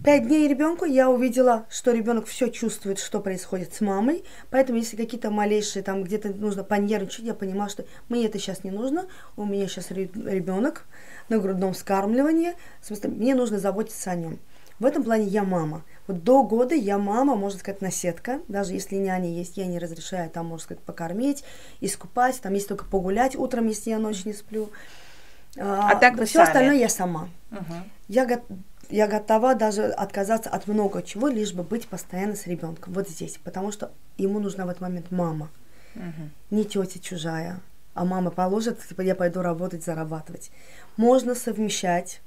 пять 0.06 0.27
дней 0.27 0.48
ребенку 0.48 0.86
я 0.86 1.10
увидела, 1.10 1.65
что 1.72 1.92
ребенок 1.92 2.27
все 2.27 2.50
чувствует, 2.50 3.00
что 3.00 3.20
происходит 3.20 3.74
с 3.74 3.82
мамой. 3.82 4.24
Поэтому, 4.51 4.77
если 4.77 4.96
какие-то 4.96 5.32
малейшие 5.32 5.82
там 5.82 6.03
где-то 6.03 6.30
нужно 6.30 6.63
понервничать, 6.63 7.25
я 7.25 7.34
понимала, 7.34 7.72
что 7.72 7.84
мне 8.10 8.27
это 8.27 8.38
сейчас 8.38 8.63
не 8.63 8.70
нужно. 8.70 9.08
У 9.36 9.44
меня 9.44 9.68
сейчас 9.68 9.89
ребенок 9.89 10.86
на 11.30 11.39
грудном 11.39 11.74
вскармливании. 11.74 12.53
В 12.80 12.86
смысле, 12.86 13.10
мне 13.10 13.34
нужно 13.34 13.58
заботиться 13.58 14.12
о 14.12 14.15
нем. 14.15 14.38
В 14.83 14.85
этом 14.85 15.05
плане 15.05 15.23
я 15.23 15.43
мама. 15.45 15.85
Вот 16.07 16.25
до 16.25 16.43
года 16.43 16.75
я 16.75 16.97
мама, 16.97 17.37
можно 17.37 17.57
сказать, 17.57 17.79
наседка. 17.79 18.41
Даже 18.49 18.73
если 18.73 18.97
няня 18.97 19.29
есть, 19.29 19.55
я 19.55 19.65
не 19.65 19.79
разрешаю 19.79 20.29
там, 20.29 20.47
можно 20.47 20.65
сказать, 20.65 20.83
покормить, 20.83 21.45
искупать. 21.79 22.41
Там 22.41 22.53
есть 22.53 22.67
только 22.67 22.83
погулять 22.83 23.37
утром, 23.37 23.67
если 23.67 23.91
я 23.91 23.97
ночь 23.97 24.25
не 24.25 24.33
сплю. 24.33 24.69
А 25.57 25.95
так 25.95 26.17
вы 26.17 26.25
все 26.25 26.39
сами? 26.39 26.47
остальное 26.47 26.75
я 26.75 26.89
сама. 26.89 27.29
Мгм. 27.49 27.85
Я, 28.09 28.41
я 28.89 29.07
готова 29.07 29.55
даже 29.55 29.85
отказаться 29.85 30.49
от 30.49 30.67
много 30.67 31.01
чего, 31.01 31.29
лишь 31.29 31.53
бы 31.53 31.63
быть 31.63 31.87
постоянно 31.87 32.35
с 32.35 32.45
ребенком. 32.45 32.91
Вот 32.91 33.07
здесь. 33.07 33.39
Потому 33.41 33.71
что 33.71 33.93
ему 34.17 34.41
нужна 34.41 34.65
в 34.65 34.69
этот 34.69 34.81
момент 34.81 35.11
мама. 35.11 35.49
Мгм. 35.95 36.31
Не 36.51 36.65
тетя 36.65 36.99
чужая. 36.99 37.61
А 37.93 38.03
мама 38.03 38.31
положит, 38.31 38.85
типа, 38.85 38.99
я 38.99 39.15
пойду 39.15 39.41
работать, 39.41 39.85
зарабатывать. 39.85 40.51
Можно 40.97 41.35
совмещать, 41.35 42.21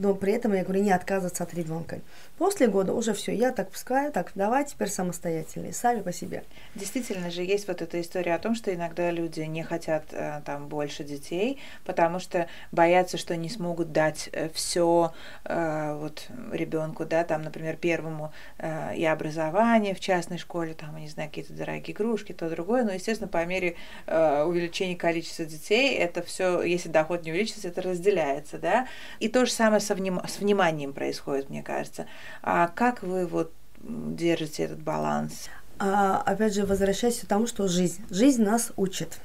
но 0.00 0.14
при 0.14 0.32
этом, 0.32 0.54
я 0.54 0.64
говорю, 0.64 0.82
не 0.82 0.92
отказываться 0.92 1.44
от 1.44 1.52
ребенка. 1.54 2.00
После 2.38 2.68
года 2.68 2.94
уже 2.94 3.12
все, 3.12 3.34
я 3.34 3.52
так 3.52 3.70
пускаю, 3.70 4.10
так, 4.12 4.32
давай 4.34 4.64
теперь 4.64 4.88
самостоятельные, 4.88 5.72
сами 5.72 6.00
по 6.00 6.12
себе. 6.12 6.42
Действительно 6.74 7.30
же 7.30 7.42
есть 7.42 7.68
вот 7.68 7.82
эта 7.82 8.00
история 8.00 8.34
о 8.34 8.38
том, 8.38 8.54
что 8.54 8.74
иногда 8.74 9.10
люди 9.10 9.40
не 9.40 9.62
хотят 9.62 10.04
э, 10.12 10.40
там 10.46 10.68
больше 10.68 11.04
детей, 11.04 11.58
потому 11.84 12.18
что 12.18 12.48
боятся, 12.72 13.18
что 13.18 13.36
не 13.36 13.48
смогут 13.48 13.92
дать 13.92 14.30
все 14.54 15.12
вот 15.44 16.28
ребенку, 16.52 17.04
да, 17.04 17.24
там, 17.24 17.42
например, 17.42 17.76
первому 17.76 18.32
э, 18.58 18.96
и 18.96 19.04
образование 19.04 19.94
в 19.94 20.00
частной 20.00 20.38
школе, 20.38 20.74
там, 20.74 20.96
не 20.96 21.08
знаю, 21.08 21.28
какие-то 21.28 21.52
дорогие 21.52 21.94
игрушки, 21.94 22.32
то 22.32 22.48
другое, 22.48 22.84
но, 22.84 22.92
естественно, 22.92 23.28
по 23.28 23.44
мере 23.44 23.76
э, 24.06 24.42
увеличения 24.44 24.96
количества 24.96 25.44
детей, 25.44 25.94
это 25.96 26.22
все, 26.22 26.62
если 26.62 26.88
доход 26.88 27.24
не 27.24 27.32
увеличится, 27.32 27.68
это 27.68 27.82
разделяется, 27.82 28.58
да, 28.58 28.86
и 29.18 29.28
то 29.28 29.44
же 29.44 29.52
самое 29.52 29.80
со 29.90 29.96
вним- 29.96 30.26
с 30.26 30.38
вниманием 30.38 30.92
происходит, 30.92 31.50
мне 31.50 31.62
кажется. 31.64 32.06
А 32.42 32.68
как 32.68 33.02
вы 33.02 33.26
вот 33.26 33.52
держите 33.82 34.64
этот 34.64 34.78
баланс? 34.78 35.48
А, 35.80 36.22
опять 36.24 36.54
же, 36.54 36.64
возвращаясь 36.64 37.18
к 37.18 37.26
тому, 37.26 37.48
что 37.48 37.66
жизнь. 37.66 38.04
Жизнь 38.08 38.44
нас 38.44 38.70
учит. 38.76 39.18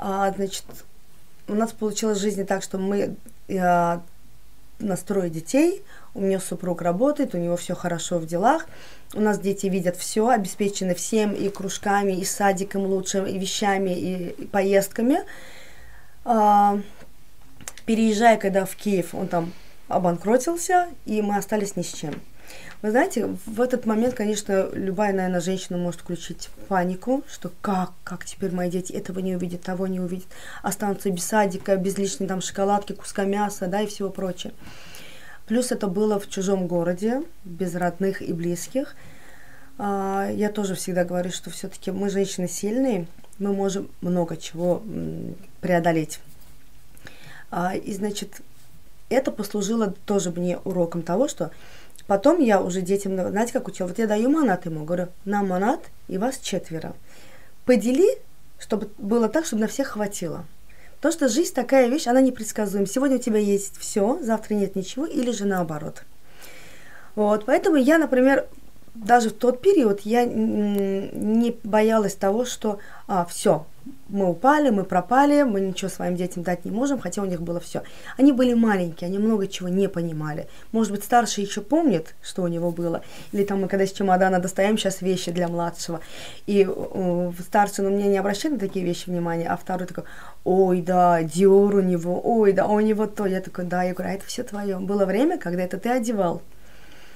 А, 0.00 0.32
значит, 0.32 0.64
у 1.46 1.54
нас 1.54 1.72
получилось 1.72 2.18
в 2.18 2.20
жизни 2.20 2.42
так, 2.42 2.64
что 2.64 2.78
мы 2.78 3.14
а, 3.56 4.02
у 4.80 4.86
нас 4.86 5.00
трое 5.00 5.30
детей, 5.30 5.84
у 6.14 6.20
меня 6.20 6.40
супруг 6.40 6.82
работает, 6.82 7.36
у 7.36 7.38
него 7.38 7.56
все 7.56 7.76
хорошо 7.76 8.18
в 8.18 8.26
делах, 8.26 8.66
у 9.14 9.20
нас 9.20 9.38
дети 9.38 9.66
видят 9.66 9.96
все, 9.96 10.28
обеспечены 10.28 10.96
всем, 10.96 11.32
и 11.32 11.48
кружками, 11.48 12.14
и 12.14 12.24
садиком 12.24 12.86
лучшим, 12.86 13.24
и 13.24 13.38
вещами, 13.38 13.90
и, 13.90 14.30
и 14.30 14.46
поездками. 14.46 15.18
А, 16.24 16.80
переезжая, 17.86 18.36
когда 18.36 18.64
в 18.64 18.74
Киев, 18.74 19.14
он 19.14 19.28
там 19.28 19.52
обанкротился, 19.92 20.88
и 21.04 21.22
мы 21.22 21.36
остались 21.36 21.76
ни 21.76 21.82
с 21.82 21.92
чем. 21.92 22.14
Вы 22.82 22.90
знаете, 22.90 23.36
в 23.46 23.60
этот 23.60 23.86
момент, 23.86 24.14
конечно, 24.14 24.68
любая, 24.72 25.12
наверное, 25.12 25.40
женщина 25.40 25.78
может 25.78 26.00
включить 26.00 26.50
панику, 26.68 27.22
что 27.28 27.52
как, 27.60 27.92
как 28.02 28.24
теперь 28.24 28.50
мои 28.50 28.68
дети 28.70 28.92
этого 28.92 29.20
не 29.20 29.36
увидят, 29.36 29.62
того 29.62 29.86
не 29.86 30.00
увидят, 30.00 30.26
останутся 30.62 31.10
без 31.10 31.24
садика, 31.24 31.76
без 31.76 31.96
лишней 31.96 32.26
там 32.26 32.40
шоколадки, 32.40 32.92
куска 32.92 33.24
мяса, 33.24 33.68
да, 33.68 33.82
и 33.82 33.86
всего 33.86 34.10
прочее. 34.10 34.52
Плюс 35.46 35.70
это 35.70 35.86
было 35.86 36.18
в 36.18 36.28
чужом 36.28 36.66
городе, 36.66 37.22
без 37.44 37.74
родных 37.74 38.20
и 38.20 38.32
близких. 38.32 38.96
А, 39.78 40.28
Я 40.30 40.50
тоже 40.50 40.74
всегда 40.74 41.04
говорю, 41.04 41.30
что 41.30 41.50
все-таки 41.50 41.90
мы 41.90 42.10
женщины 42.10 42.48
сильные, 42.48 43.06
мы 43.38 43.52
можем 43.52 43.90
много 44.00 44.36
чего 44.36 44.82
преодолеть. 45.60 46.20
А, 47.50 47.76
И, 47.76 47.92
значит, 47.92 48.40
это 49.12 49.30
послужило 49.30 49.94
тоже 50.06 50.30
мне 50.30 50.58
уроком 50.64 51.02
того, 51.02 51.28
что 51.28 51.50
потом 52.06 52.40
я 52.40 52.60
уже 52.60 52.80
детям, 52.80 53.14
знаете, 53.14 53.52
как 53.52 53.68
учила, 53.68 53.88
вот 53.88 53.98
я 53.98 54.06
даю 54.06 54.30
манат 54.30 54.66
ему, 54.66 54.84
говорю, 54.84 55.08
на 55.24 55.42
манат 55.42 55.80
и 56.08 56.18
вас 56.18 56.38
четверо. 56.38 56.94
Подели, 57.64 58.08
чтобы 58.58 58.90
было 58.98 59.28
так, 59.28 59.46
чтобы 59.46 59.62
на 59.62 59.68
всех 59.68 59.88
хватило. 59.88 60.44
Потому 60.96 61.12
что 61.12 61.28
жизнь 61.28 61.54
такая 61.54 61.88
вещь, 61.88 62.06
она 62.06 62.20
непредсказуема. 62.20 62.86
Сегодня 62.86 63.16
у 63.16 63.20
тебя 63.20 63.38
есть 63.38 63.76
все, 63.76 64.20
завтра 64.22 64.54
нет 64.54 64.76
ничего, 64.76 65.04
или 65.04 65.32
же 65.32 65.46
наоборот. 65.46 66.04
Вот, 67.16 67.44
поэтому 67.44 67.76
я, 67.76 67.98
например, 67.98 68.46
даже 68.94 69.30
в 69.30 69.32
тот 69.32 69.60
период 69.60 70.02
я 70.02 70.24
не 70.24 71.56
боялась 71.64 72.14
того, 72.14 72.44
что 72.44 72.78
а, 73.08 73.24
все, 73.24 73.66
мы 74.08 74.28
упали, 74.28 74.70
мы 74.70 74.84
пропали, 74.84 75.42
мы 75.42 75.60
ничего 75.60 75.88
своим 75.88 76.16
детям 76.16 76.42
дать 76.42 76.64
не 76.64 76.70
можем, 76.70 77.00
хотя 77.00 77.22
у 77.22 77.24
них 77.24 77.40
было 77.40 77.60
все. 77.60 77.82
Они 78.18 78.32
были 78.32 78.54
маленькие, 78.54 79.08
они 79.08 79.18
много 79.18 79.48
чего 79.48 79.68
не 79.68 79.88
понимали. 79.88 80.48
Может 80.70 80.92
быть, 80.92 81.02
старший 81.04 81.44
еще 81.44 81.62
помнит, 81.62 82.14
что 82.22 82.42
у 82.42 82.48
него 82.48 82.70
было. 82.70 83.02
Или 83.32 83.44
там 83.44 83.62
мы 83.62 83.68
когда 83.68 83.84
из 83.84 83.92
чемодана 83.92 84.38
достаем 84.38 84.76
сейчас 84.76 85.00
вещи 85.00 85.30
для 85.32 85.48
младшего. 85.48 86.00
И 86.46 86.68
э, 86.68 87.32
старший 87.40 87.84
на 87.84 87.88
меня 87.88 88.08
не 88.08 88.18
обращает 88.18 88.54
на 88.54 88.60
такие 88.60 88.84
вещи 88.84 89.08
внимания, 89.08 89.48
а 89.48 89.56
второй 89.56 89.86
такой, 89.86 90.04
ой, 90.44 90.82
да, 90.82 91.22
Диор 91.22 91.76
у 91.76 91.80
него, 91.80 92.20
ой, 92.22 92.52
да, 92.52 92.66
у 92.66 92.80
него 92.80 93.06
то. 93.06 93.26
Я 93.26 93.40
такой, 93.40 93.64
да, 93.64 93.82
я 93.82 93.94
говорю, 93.94 94.10
а 94.10 94.14
это 94.14 94.26
все 94.26 94.42
твое. 94.42 94.78
Было 94.78 95.06
время, 95.06 95.38
когда 95.38 95.62
это 95.62 95.78
ты 95.78 95.88
одевал. 95.88 96.42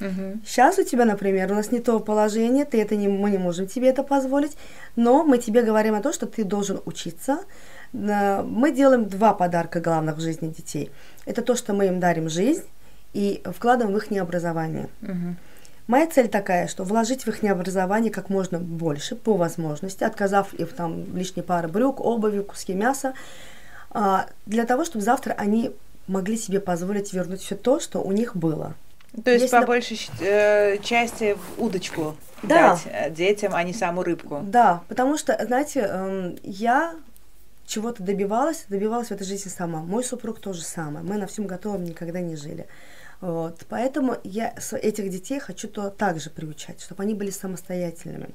Мгм. 0.01 0.43
Сейчас 0.45 0.79
у 0.79 0.85
тебя, 0.85 1.05
например, 1.05 1.51
у 1.53 1.55
нас 1.55 1.73
не 1.73 1.81
то 1.81 2.01
положение, 2.01 2.65
ты 2.65 2.81
это 2.81 2.97
не, 2.97 3.09
мы 3.09 3.31
не 3.31 3.39
можем 3.39 3.67
тебе 3.67 3.89
это 3.89 4.03
позволить, 4.03 4.57
но 4.97 5.25
мы 5.25 5.39
тебе 5.39 5.63
говорим 5.63 5.95
о 5.95 6.03
том, 6.03 6.13
что 6.13 6.27
ты 6.27 6.45
должен 6.45 6.81
учиться. 6.85 7.41
Э, 7.93 8.43
Мы 8.43 8.73
делаем 8.73 9.09
два 9.09 9.33
подарка 9.35 9.81
главных 9.81 10.17
в 10.17 10.21
жизни 10.21 10.49
детей. 10.49 10.91
Это 11.25 11.43
то, 11.43 11.57
что 11.57 11.73
мы 11.73 11.87
им 11.87 12.01
дарим 12.01 12.29
жизнь 12.29 12.65
и 13.13 13.43
вкладываем 13.45 13.97
в 13.97 13.99
их 13.99 14.21
образование. 14.21 14.89
Мгм. 15.01 15.37
Моя 15.87 16.07
цель 16.09 16.29
такая, 16.29 16.67
что 16.67 16.83
вложить 16.83 17.27
в 17.27 17.29
их 17.29 17.45
образование 17.51 18.11
как 18.11 18.29
можно 18.29 18.59
больше, 18.59 19.15
по 19.15 19.35
возможности, 19.37 20.03
отказав 20.03 20.53
их 20.55 20.73
там 20.73 21.17
лишней 21.17 21.45
пары 21.45 21.69
брюк, 21.69 22.01
обуви, 22.01 22.41
куски 22.41 22.75
мяса, 22.75 23.15
а, 23.91 24.27
для 24.47 24.65
того, 24.65 24.85
чтобы 24.85 25.05
завтра 25.05 25.33
они 25.39 25.71
могли 26.09 26.37
себе 26.37 26.61
позволить 26.61 27.13
вернуть 27.13 27.41
все 27.41 27.55
то, 27.55 27.79
что 27.79 28.01
у 28.03 28.11
них 28.11 28.35
было. 28.35 28.75
То 29.25 29.31
есть, 29.31 29.45
Если 29.45 29.61
по 29.61 29.67
большей 29.67 29.99
э, 30.21 30.79
части 30.79 31.35
в 31.35 31.63
удочку 31.63 32.17
Да. 32.43 32.71
дать 32.71 32.83
э, 32.87 33.11
детям, 33.11 33.55
а 33.55 33.63
не 33.63 33.73
саму 33.73 34.03
рыбку. 34.03 34.41
Да, 34.43 34.83
потому 34.89 35.17
что, 35.17 35.39
знаете, 35.45 35.81
эм, 35.81 36.39
я 36.43 36.95
чего-то 37.67 38.03
добивалась, 38.03 38.67
добивалась 38.69 39.09
в 39.09 39.13
этой 39.13 39.27
жизни 39.27 39.49
сама. 39.49 39.81
Мой 39.81 40.05
супруг 40.05 40.41
тоже 40.41 40.63
самое. 40.63 41.05
Мы 41.05 41.17
на 41.17 41.27
всем 41.27 41.47
готовом 41.47 41.85
никогда 41.85 42.21
не 42.21 42.37
жили. 42.37 42.67
Вот. 43.21 43.65
Поэтому 43.69 44.17
я 44.25 44.55
этих 44.73 45.11
детей 45.11 45.41
хочу 45.41 45.69
то 45.69 45.91
также 45.91 46.31
приучать, 46.31 46.81
чтобы 46.81 47.03
они 47.03 47.15
были 47.15 47.31
самостоятельными. 47.31 48.29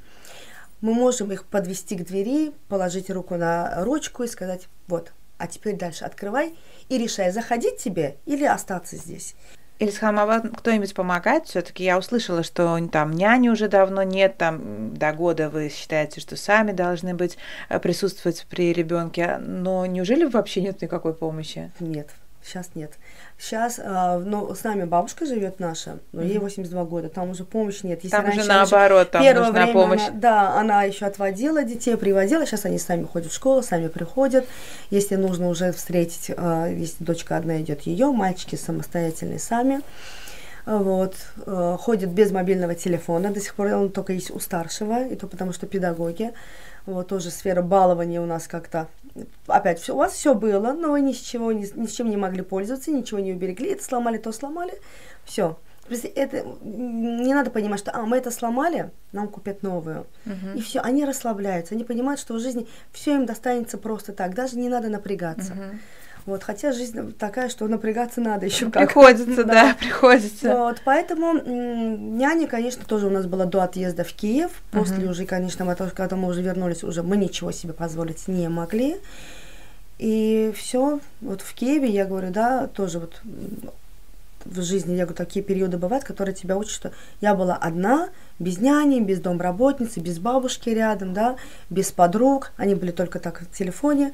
Мы 0.82 0.94
можем 0.94 1.32
их 1.32 1.46
подвести 1.46 1.96
к 1.96 2.04
двери, 2.04 2.54
положить 2.68 3.10
руку 3.12 3.36
на 3.36 3.84
ручку 3.84 4.24
и 4.24 4.28
сказать, 4.28 4.68
вот, 4.88 5.14
а 5.38 5.48
теперь 5.48 5.76
дальше 5.78 6.06
открывай 6.06 6.56
и 6.90 6.98
решай, 6.98 7.32
заходить 7.32 7.78
тебе 7.78 8.18
или 8.26 8.46
остаться 8.46 8.96
здесь. 8.96 9.36
А 9.82 10.26
вам 10.26 10.52
кто-нибудь 10.54 10.94
помогает? 10.94 11.46
Все-таки 11.46 11.84
я 11.84 11.98
услышала, 11.98 12.44
что 12.44 12.78
там 12.92 13.12
няни 13.14 13.50
уже 13.50 13.68
давно 13.68 14.04
нет, 14.04 14.38
там 14.38 14.94
до 14.96 15.12
года 15.12 15.50
вы 15.50 15.70
считаете, 15.70 16.22
что 16.22 16.36
сами 16.36 16.72
должны 16.72 17.16
быть 17.16 17.38
э, 17.70 17.80
присутствовать 17.80 18.46
при 18.50 18.74
ребенке, 18.74 19.38
но 19.40 19.86
неужели 19.88 20.26
вообще 20.26 20.62
нет 20.62 20.82
никакой 20.82 21.16
помощи? 21.16 21.72
Нет. 21.80 22.10
Сейчас 22.44 22.72
нет. 22.76 22.94
Сейчас, 23.38 23.80
э, 23.80 24.24
ну, 24.26 24.54
с 24.56 24.64
нами 24.64 24.86
бабушка 24.86 25.26
живет 25.26 25.60
наша, 25.60 26.00
но 26.12 26.22
ей 26.22 26.40
82 26.40 26.86
года, 26.86 27.10
там 27.10 27.30
уже 27.30 27.44
помощи 27.44 27.86
нет. 27.86 28.04
Если 28.04 28.16
там 28.16 28.28
уже 28.28 28.44
наоборот, 28.46 29.12
там 29.12 29.22
первое 29.22 29.46
нужна 29.48 29.62
время 29.62 29.74
помощь. 29.74 30.08
Она, 30.08 30.20
да, 30.20 30.60
она 30.60 30.84
еще 30.84 31.06
отводила 31.06 31.64
детей, 31.64 31.96
приводила, 31.98 32.46
сейчас 32.46 32.66
они 32.66 32.80
сами 32.80 33.06
ходят 33.06 33.32
в 33.32 33.36
школу, 33.36 33.62
сами 33.62 33.88
приходят. 33.88 34.46
Если 34.90 35.16
нужно 35.16 35.50
уже 35.50 35.72
встретить, 35.72 36.32
э, 36.36 36.74
если 36.76 37.04
дочка 37.04 37.38
одна 37.38 37.62
идет 37.62 37.82
ее, 37.82 38.12
мальчики 38.12 38.56
самостоятельные 38.56 39.40
сами. 39.40 39.82
Вот, 40.66 41.16
э, 41.46 41.78
ходит 41.80 42.12
без 42.12 42.32
мобильного 42.32 42.76
телефона, 42.76 43.32
до 43.32 43.40
сих 43.40 43.56
пор 43.56 43.68
он 43.74 43.90
только 43.90 44.14
есть 44.14 44.30
у 44.30 44.40
старшего, 44.40 45.08
и 45.08 45.16
то 45.16 45.28
потому 45.28 45.54
что 45.54 45.66
педагоги. 45.66 46.32
Вот 46.86 47.08
тоже 47.08 47.30
сфера 47.30 47.62
балования 47.62 48.22
у 48.22 48.26
нас 48.26 48.48
как-то 48.48 48.88
опять 49.48 49.80
все, 49.80 49.94
у 49.94 49.98
вас 49.98 50.14
все 50.14 50.34
было, 50.34 50.74
но 50.74 50.92
вы 50.92 51.02
ни 51.02 51.14
с 51.14 51.20
чего 51.20 51.52
ни, 51.52 51.68
ни 51.76 51.86
с 51.86 51.92
чем 51.92 52.10
не 52.10 52.18
могли 52.18 52.42
пользоваться, 52.42 52.92
ничего 52.92 53.20
не 53.20 53.34
уберегли, 53.34 53.72
это 53.72 53.84
сломали, 53.84 54.18
то 54.18 54.32
сломали, 54.32 54.74
все. 55.26 55.58
Это 56.16 56.46
не 56.62 57.34
надо 57.34 57.50
понимать, 57.52 57.80
что 57.80 57.92
а 57.94 58.06
мы 58.06 58.18
это 58.18 58.32
сломали, 58.32 58.92
нам 59.12 59.28
купят 59.28 59.62
новую. 59.62 60.08
Uh-huh. 60.26 60.58
И 60.58 60.62
все, 60.62 60.80
они 60.80 61.04
расслабляются, 61.04 61.76
они 61.76 61.84
понимают, 61.84 62.20
что 62.20 62.36
в 62.36 62.40
жизни 62.40 62.68
все 62.94 63.16
им 63.16 63.26
достанется 63.26 63.78
просто 63.78 64.14
так, 64.14 64.34
даже 64.34 64.58
не 64.58 64.70
надо 64.70 64.88
напрягаться. 64.88 65.54
Uh-huh. 65.54 65.80
Вот, 66.26 66.44
хотя 66.44 66.72
жизнь 66.72 67.14
такая, 67.14 67.50
что 67.50 67.68
напрягаться 67.68 68.22
надо 68.22 68.46
еще 68.46 68.70
как. 68.70 68.88
Приходится, 68.88 69.44
да, 69.46 69.54
да 69.54 69.76
приходится. 69.80 70.56
Вот, 70.56 70.82
поэтому 70.86 71.34
няня, 71.34 72.48
конечно, 72.48 72.84
тоже 72.86 73.08
у 73.08 73.10
нас 73.10 73.26
была 73.26 73.46
до 73.46 73.62
отъезда 73.64 74.04
в 74.04 74.14
Киев. 74.14 74.52
После 74.72 75.06
uh-huh. 75.06 75.12
уже, 75.12 75.26
конечно, 75.26 75.66
мы, 75.66 75.76
когда 75.76 76.16
мы 76.16 76.28
уже 76.28 76.42
вернулись, 76.42 76.84
уже 76.84 77.04
мы 77.04 77.18
ничего 77.18 77.52
себе 77.52 77.74
позволить 77.74 78.28
не 78.28 78.48
могли. 78.50 78.98
И 79.98 80.52
все, 80.56 81.00
вот 81.22 81.42
в 81.42 81.54
Киеве, 81.54 81.90
я 81.90 82.06
говорю, 82.06 82.32
да, 82.32 82.68
тоже 82.68 83.00
вот 83.00 83.22
в 84.46 84.62
жизни, 84.62 84.94
я 84.94 85.06
говорю, 85.06 85.16
такие 85.16 85.44
периоды 85.44 85.78
бывают, 85.78 86.04
которые 86.04 86.34
тебя 86.34 86.58
учат, 86.58 86.72
что 86.72 86.92
я 87.20 87.36
была 87.36 87.56
одна, 87.56 88.10
без 88.40 88.58
няни, 88.58 89.00
без 89.00 89.20
домработницы, 89.20 90.00
без 90.00 90.20
бабушки 90.20 90.70
рядом, 90.70 91.14
да, 91.14 91.36
без 91.70 91.92
подруг, 91.92 92.52
они 92.58 92.76
были 92.76 92.92
только 92.92 93.20
так 93.20 93.42
в 93.42 93.52
телефоне. 93.52 94.14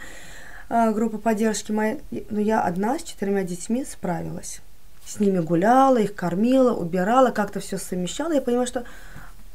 Группа 0.70 1.18
поддержки 1.18 1.72
моя, 1.72 1.98
но 2.30 2.40
я 2.40 2.62
одна 2.62 3.00
с 3.00 3.04
четырьмя 3.04 3.44
детьми 3.44 3.86
справилась. 3.86 4.62
С 5.06 5.20
ними 5.20 5.40
гуляла, 5.40 5.98
их 5.98 6.16
кормила, 6.16 6.74
убирала, 6.74 7.32
как-то 7.32 7.60
все 7.60 7.78
совмещала. 7.78 8.34
Я 8.34 8.42
понимаю, 8.42 8.68
что 8.68 8.84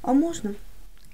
а 0.03 0.13
можно? 0.15 0.55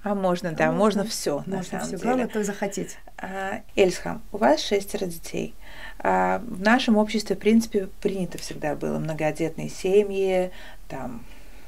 А 0.01 0.15
можно, 0.15 0.53
да, 0.53 0.69
а 0.69 0.71
можно, 0.71 1.01
можно 1.01 1.03
все. 1.03 1.43
Можно 1.45 1.79
все. 1.79 1.89
Деле. 1.91 2.01
Главное 2.01 2.27
только 2.27 2.45
захотеть. 2.45 2.97
А, 3.17 3.61
Эльсхам, 3.75 4.21
у 4.31 4.37
вас 4.37 4.61
шестеро 4.61 5.05
детей. 5.05 5.53
А, 5.99 6.41
в 6.47 6.61
нашем 6.61 6.95
обществе, 6.95 7.35
в 7.35 7.39
принципе, 7.39 7.89
принято 8.01 8.37
всегда 8.37 8.75
было 8.75 8.97
многодетные 8.97 9.69
семьи, 9.69 10.51
там 10.87 11.21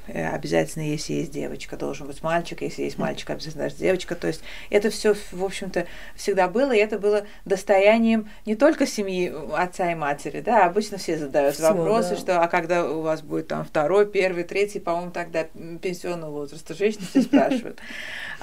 обязательно, 0.08 0.84
если 0.84 1.13
есть 1.13 1.31
девочка, 1.31 1.77
должен 1.77 2.08
быть 2.08 2.22
мальчик, 2.24 2.62
если 2.62 2.84
есть 2.84 2.98
мальчик, 2.98 3.29
обязательно 3.29 3.65
даже 3.65 3.75
девочка. 3.75 4.15
То 4.15 4.27
есть 4.27 4.41
это 4.70 4.89
все, 4.89 5.15
в 5.31 5.43
общем-то, 5.43 5.86
всегда 6.15 6.48
было, 6.48 6.72
и 6.72 6.77
это 6.77 6.98
было 6.98 7.25
достоянием 7.46 8.29
не 8.46 8.55
только 8.55 8.86
семьи 8.86 9.34
отца 9.55 9.91
и 9.91 9.96
матери, 9.96 10.41
да, 10.41 10.65
обычно 10.65 10.98
все 10.98 11.17
задают 11.17 11.55
все, 11.55 11.74
вопросы, 11.74 12.12
да. 12.12 12.17
что, 12.17 12.41
а 12.41 12.48
когда 12.48 12.89
у 12.89 13.01
вас 13.01 13.22
будет 13.22 13.48
там 13.48 13.65
второй, 13.65 14.05
первый, 14.05 14.43
третий, 14.43 14.79
по-моему, 14.79 15.12
тогда 15.12 15.46
пенсионного 15.81 16.31
возраста, 16.31 16.74
женщины 16.74 17.05
все 17.10 17.22
спрашивают. 17.22 17.79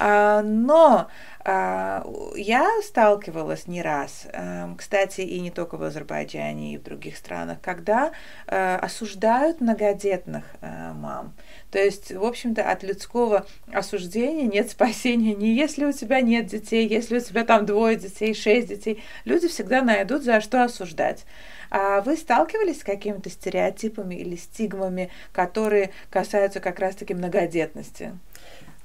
А, 0.00 0.42
но 0.42 1.08
я 1.45 2.68
сталкивалась 2.83 3.66
не 3.66 3.80
раз, 3.80 4.26
эм, 4.33 4.76
кстати, 4.76 5.23
и 5.23 5.40
не 5.40 5.50
только 5.50 5.76
в 5.76 5.83
Азербайджане, 5.83 6.75
и 6.75 6.78
в 6.78 6.83
других 6.83 7.16
странах, 7.16 7.59
когда 7.62 8.12
э, 8.47 8.76
осуждают 8.76 9.61
многодетных 9.61 10.45
мам. 10.61 11.35
То 11.71 11.78
есть, 11.78 12.12
в 12.12 12.25
общем-то, 12.25 12.71
от 12.71 12.83
людского 12.83 13.47
осуждения 13.73 14.47
нет 14.47 14.71
спасения. 14.71 15.35
Не 15.35 15.54
если 15.54 15.85
у 15.85 15.92
тебя 15.92 16.21
нет 16.21 16.47
детей, 16.47 16.87
если 16.87 17.18
у 17.18 17.21
тебя 17.21 17.45
там 17.45 17.66
двое 17.66 17.97
детей, 17.97 18.35
шесть 18.35 18.68
детей. 18.68 19.02
Люди 19.25 19.49
всегда 19.49 19.83
найдут, 19.83 20.23
за 20.23 20.40
что 20.40 20.64
осуждать. 20.64 21.25
А 21.71 22.00
вы 22.00 22.16
сталкивались 22.16 22.80
с 22.80 22.85
какими-то 22.85 23.28
стереотипами 23.28 24.15
или 24.15 24.36
стигмами, 24.36 25.10
которые 25.32 25.91
касаются 26.10 26.60
как 26.60 26.78
раз-таки 26.78 27.15
многодетности? 27.15 28.19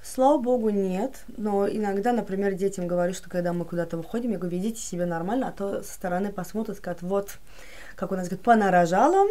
Слава 0.03 0.37
богу, 0.37 0.69
нет. 0.69 1.23
Но 1.37 1.67
иногда, 1.67 2.11
например, 2.11 2.53
детям 2.53 2.87
говорю, 2.87 3.13
что 3.13 3.29
когда 3.29 3.53
мы 3.53 3.63
куда-то 3.63 3.95
выходим, 3.95 4.31
я 4.31 4.37
говорю, 4.37 4.57
ведите 4.57 4.81
себя 4.81 5.05
нормально, 5.05 5.47
а 5.47 5.51
то 5.51 5.81
со 5.81 5.93
стороны 5.93 6.31
посмотрят, 6.33 6.77
скажут, 6.77 7.01
вот, 7.03 7.37
как 7.95 8.11
у 8.11 8.15
нас 8.15 8.27
говорят, 8.27 8.43
понарожала, 8.43 9.25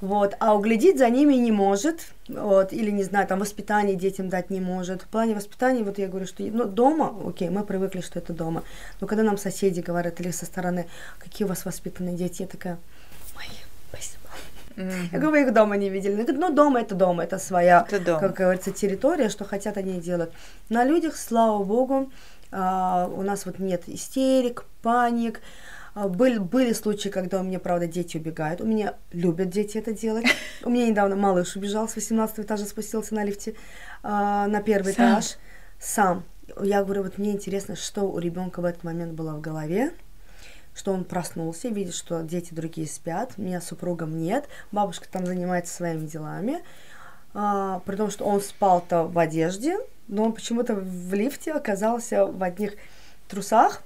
вот, 0.00 0.34
а 0.40 0.56
углядеть 0.56 0.98
за 0.98 1.08
ними 1.08 1.34
не 1.34 1.52
может, 1.52 2.00
вот, 2.28 2.72
или, 2.72 2.90
не 2.90 3.04
знаю, 3.04 3.28
там, 3.28 3.38
воспитание 3.38 3.94
детям 3.94 4.28
дать 4.28 4.50
не 4.50 4.60
может. 4.60 5.02
В 5.02 5.06
плане 5.06 5.36
воспитания, 5.36 5.84
вот 5.84 5.98
я 5.98 6.08
говорю, 6.08 6.26
что, 6.26 6.42
ну, 6.42 6.64
дома, 6.64 7.16
окей, 7.24 7.48
мы 7.48 7.64
привыкли, 7.64 8.00
что 8.00 8.18
это 8.18 8.32
дома, 8.32 8.64
но 9.00 9.06
когда 9.06 9.22
нам 9.22 9.38
соседи 9.38 9.80
говорят, 9.80 10.20
или 10.20 10.32
со 10.32 10.46
стороны, 10.46 10.88
какие 11.20 11.46
у 11.46 11.48
вас 11.48 11.64
воспитанные 11.64 12.16
дети, 12.16 12.42
я 12.42 12.48
такая, 12.48 12.78
ой, 13.36 13.46
спасибо. 13.90 14.21
Mm-hmm. 14.76 15.08
Я 15.12 15.18
говорю, 15.18 15.30
вы 15.30 15.42
их 15.42 15.52
дома 15.52 15.76
не 15.76 15.90
видели. 15.90 16.14
Она 16.14 16.22
говорит, 16.22 16.40
ну, 16.40 16.52
дома 16.52 16.80
это 16.80 16.94
дома, 16.94 17.24
это 17.24 17.38
своя, 17.38 17.86
это 17.88 18.00
дом. 18.00 18.20
как 18.20 18.34
говорится, 18.34 18.70
территория, 18.70 19.28
что 19.28 19.44
хотят 19.44 19.76
они 19.76 20.00
делать. 20.00 20.30
На 20.68 20.84
людях, 20.84 21.16
слава 21.16 21.62
богу, 21.62 22.10
а, 22.50 23.10
у 23.14 23.22
нас 23.22 23.46
вот 23.46 23.58
нет 23.58 23.84
истерик, 23.86 24.64
паник, 24.82 25.40
а, 25.94 26.08
были, 26.08 26.38
были 26.38 26.72
случаи, 26.72 27.08
когда 27.08 27.40
у 27.40 27.42
меня, 27.42 27.58
правда, 27.58 27.86
дети 27.86 28.16
убегают. 28.16 28.60
У 28.60 28.66
меня 28.66 28.94
любят 29.12 29.50
дети 29.50 29.78
это 29.78 29.92
делать. 29.92 30.26
У 30.64 30.70
меня 30.70 30.86
недавно 30.86 31.16
малыш 31.16 31.56
убежал 31.56 31.88
с 31.88 31.96
18 31.96 32.40
этажа, 32.40 32.64
спустился 32.64 33.14
на 33.14 33.24
лифте 33.24 33.54
а, 34.02 34.46
на 34.46 34.62
первый 34.62 34.94
Сам. 34.94 35.12
этаж. 35.12 35.36
Сам. 35.78 36.24
Я 36.62 36.84
говорю, 36.84 37.02
вот 37.04 37.18
мне 37.18 37.32
интересно, 37.32 37.76
что 37.76 38.02
у 38.02 38.18
ребенка 38.18 38.60
в 38.60 38.64
этот 38.64 38.84
момент 38.84 39.12
было 39.12 39.34
в 39.34 39.40
голове, 39.40 39.92
что 40.74 40.92
он 40.92 41.04
проснулся, 41.04 41.68
видит, 41.68 41.94
что 41.94 42.22
дети 42.22 42.54
другие 42.54 42.86
спят, 42.86 43.38
меня 43.38 43.60
с 43.60 43.66
супругом 43.68 44.18
нет, 44.18 44.48
бабушка 44.70 45.06
там 45.10 45.26
занимается 45.26 45.74
своими 45.74 46.06
делами, 46.06 46.62
а, 47.34 47.80
при 47.86 47.96
том, 47.96 48.10
что 48.10 48.24
он 48.24 48.40
спал-то 48.40 49.04
в 49.04 49.18
одежде, 49.18 49.78
но 50.08 50.24
он 50.24 50.32
почему-то 50.32 50.74
в 50.74 51.14
лифте 51.14 51.52
оказался 51.52 52.26
в 52.26 52.42
одних 52.42 52.74
трусах, 53.28 53.82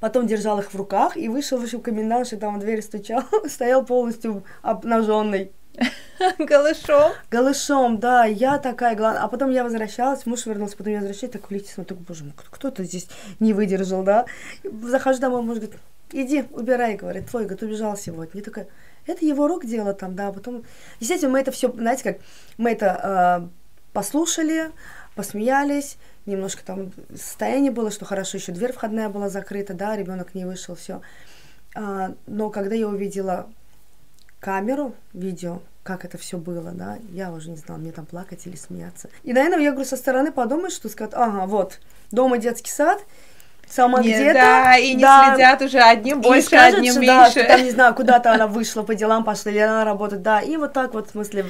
потом 0.00 0.26
держал 0.26 0.58
их 0.58 0.72
в 0.72 0.76
руках 0.76 1.16
и 1.16 1.28
вышел, 1.28 1.58
вышел 1.58 1.80
комендантша, 1.80 2.36
там 2.36 2.56
в 2.56 2.60
дверь 2.60 2.82
стучал, 2.82 3.22
стоял 3.48 3.84
полностью 3.84 4.44
обнаженный. 4.62 5.52
Голышом? 6.38 7.12
Голышом, 7.30 7.98
да, 7.98 8.24
я 8.24 8.58
такая, 8.58 8.96
главная. 8.96 9.22
А 9.22 9.28
потом 9.28 9.50
я 9.50 9.64
возвращалась, 9.64 10.26
муж 10.26 10.46
вернулся, 10.46 10.76
потом 10.76 10.92
я 10.92 10.98
возвращаюсь, 10.98 11.32
так 11.32 11.48
в 11.48 11.50
лифте 11.52 11.72
смотрю, 11.72 11.96
боже 11.96 12.24
мой, 12.24 12.32
кто-то 12.36 12.84
здесь 12.84 13.08
не 13.40 13.52
выдержал, 13.52 14.02
да. 14.02 14.26
Захожу 14.64 15.20
домой, 15.20 15.42
муж 15.42 15.58
говорит, 15.58 15.76
иди, 16.12 16.44
убирай, 16.52 16.96
говорит, 16.96 17.28
твой, 17.28 17.44
говорит, 17.44 17.62
убежал 17.62 17.96
сегодня. 17.96 18.30
Я 18.34 18.42
такая, 18.42 18.68
это 19.06 19.24
его 19.24 19.46
рук 19.46 19.66
дело 19.66 19.92
там, 19.92 20.14
да, 20.14 20.28
а 20.28 20.32
потом... 20.32 20.64
Естественно, 21.00 21.32
мы 21.32 21.40
это 21.40 21.50
все, 21.50 21.70
знаете 21.72 22.02
как, 22.02 22.18
мы 22.56 22.70
это 22.70 23.42
э, 23.42 23.48
послушали, 23.92 24.70
посмеялись, 25.14 25.96
немножко 26.26 26.64
там 26.64 26.92
состояние 27.14 27.70
было, 27.70 27.90
что 27.90 28.04
хорошо, 28.04 28.38
еще 28.38 28.52
дверь 28.52 28.72
входная 28.72 29.08
была 29.08 29.28
закрыта, 29.28 29.74
да, 29.74 29.96
ребенок 29.96 30.34
не 30.34 30.44
вышел, 30.44 30.74
все. 30.74 31.00
А, 31.74 32.14
но 32.26 32.50
когда 32.50 32.74
я 32.74 32.88
увидела 32.88 33.48
камеру, 34.46 34.94
видео, 35.12 35.58
как 35.82 36.04
это 36.04 36.18
все 36.18 36.38
было, 36.38 36.70
да, 36.70 36.98
я 37.10 37.32
уже 37.32 37.50
не 37.50 37.56
знала, 37.56 37.80
мне 37.80 37.90
там 37.90 38.06
плакать 38.06 38.46
или 38.46 38.54
смеяться. 38.54 39.08
И, 39.24 39.32
наверное, 39.32 39.58
я 39.58 39.72
говорю, 39.72 39.88
со 39.88 39.96
стороны 39.96 40.30
подумать, 40.30 40.72
что 40.72 40.88
сказать, 40.88 41.14
ага, 41.14 41.46
вот, 41.46 41.80
дома 42.12 42.38
детский 42.38 42.70
сад, 42.70 43.04
сама 43.68 44.02
где-то. 44.02 44.34
Да, 44.34 44.76
и 44.76 44.94
не 44.94 45.02
да, 45.02 45.34
следят 45.34 45.62
уже 45.62 45.80
одним 45.80 46.20
больше, 46.20 46.46
скажет, 46.46 46.78
одним 46.78 47.00
меньше. 47.00 47.06
Да, 47.06 47.30
что 47.30 47.44
там, 47.44 47.64
не 47.64 47.72
знаю, 47.72 47.92
куда-то 47.96 48.30
она 48.34 48.46
вышла 48.46 48.84
по 48.84 48.94
делам, 48.94 49.24
пошла, 49.24 49.50
или 49.50 49.58
она 49.58 49.84
работает, 49.84 50.22
да, 50.22 50.38
и 50.38 50.56
вот 50.56 50.72
так 50.72 50.94
вот, 50.94 51.08
в 51.08 51.10
смысле, 51.10 51.46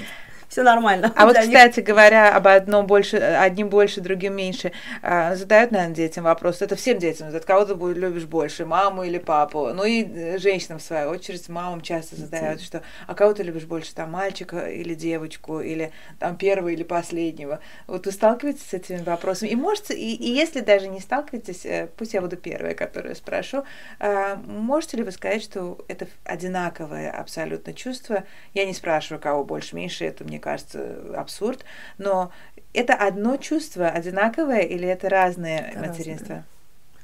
все 0.49 0.63
нормально. 0.63 1.13
А 1.17 1.27
вот, 1.27 1.37
кстати 1.37 1.81
них. 1.81 1.87
говоря, 1.87 2.35
об 2.35 2.47
одном 2.47 2.87
больше, 2.87 3.17
одним 3.17 3.69
больше, 3.69 4.01
другим 4.01 4.35
меньше, 4.37 4.73
а, 5.03 5.35
задают, 5.35 5.71
наверное, 5.71 5.95
детям 5.95 6.25
вопрос. 6.25 6.63
Это 6.63 6.77
всем 6.77 6.99
детям 6.99 7.27
задают. 7.27 7.45
Кого 7.45 7.65
ты 7.65 7.75
любишь 7.95 8.25
больше, 8.25 8.65
маму 8.65 9.03
или 9.03 9.19
папу? 9.19 9.71
Ну 9.75 9.85
и 9.85 10.05
э, 10.05 10.39
женщинам, 10.39 10.79
в 10.79 10.83
свою 10.83 11.11
очередь, 11.11 11.49
мамам 11.49 11.81
часто 11.81 12.17
задают, 12.17 12.61
что 12.61 12.83
а 13.07 13.15
кого 13.15 13.33
ты 13.33 13.43
любишь 13.43 13.65
больше, 13.65 13.95
там, 13.95 14.13
мальчика 14.13 14.69
или 14.69 14.95
девочку, 14.95 15.61
или 15.61 15.93
там 16.19 16.37
первого 16.37 16.69
или 16.69 16.83
последнего? 16.83 17.61
Вот 17.87 18.07
вы 18.07 18.13
сталкиваетесь 18.13 18.67
с 18.67 18.75
этими 18.75 19.03
вопросами? 19.03 19.51
И 19.51 19.57
можете, 19.57 19.95
и, 19.95 20.15
и 20.15 20.31
если 20.31 20.61
даже 20.61 20.89
не 20.89 21.01
сталкиваетесь, 21.01 21.67
э, 21.67 21.89
пусть 21.97 22.15
я 22.15 22.21
буду 22.21 22.37
первая, 22.37 22.75
которую 22.75 23.15
спрошу, 23.17 23.65
а, 23.99 24.37
можете 24.47 24.99
ли 24.99 25.03
вы 25.03 25.11
сказать, 25.11 25.43
что 25.43 25.85
это 25.89 26.07
одинаковое 26.25 27.11
абсолютно 27.11 27.73
чувство? 27.73 28.25
Я 28.55 28.65
не 28.65 28.75
спрашиваю, 28.75 29.21
кого 29.21 29.45
больше, 29.45 29.77
меньше, 29.77 30.05
это 30.05 30.25
мне 30.25 30.36
кажется, 30.39 30.97
абсурд. 31.17 31.65
Но 31.99 32.33
это 32.73 32.95
одно 32.95 33.37
чувство 33.37 33.89
одинаковое 33.89 34.61
или 34.61 34.87
это 34.87 35.09
разные 35.09 35.61
это 35.61 35.79
материнства? 35.79 36.35
Разное. 36.35 36.45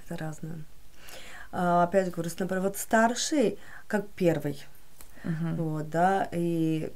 Это 0.04 0.16
разное. 0.24 0.58
А, 1.52 1.84
опять 1.84 2.10
говорю, 2.10 2.30
например, 2.38 2.62
вот 2.62 2.76
старший, 2.76 3.58
как 3.86 4.06
первый, 4.08 4.64
Uh-huh. 5.24 5.54
Вот, 5.54 5.88
да, 5.88 6.28
и 6.32 6.90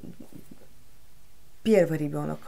первый 1.62 1.98
ребенок. 1.98 2.40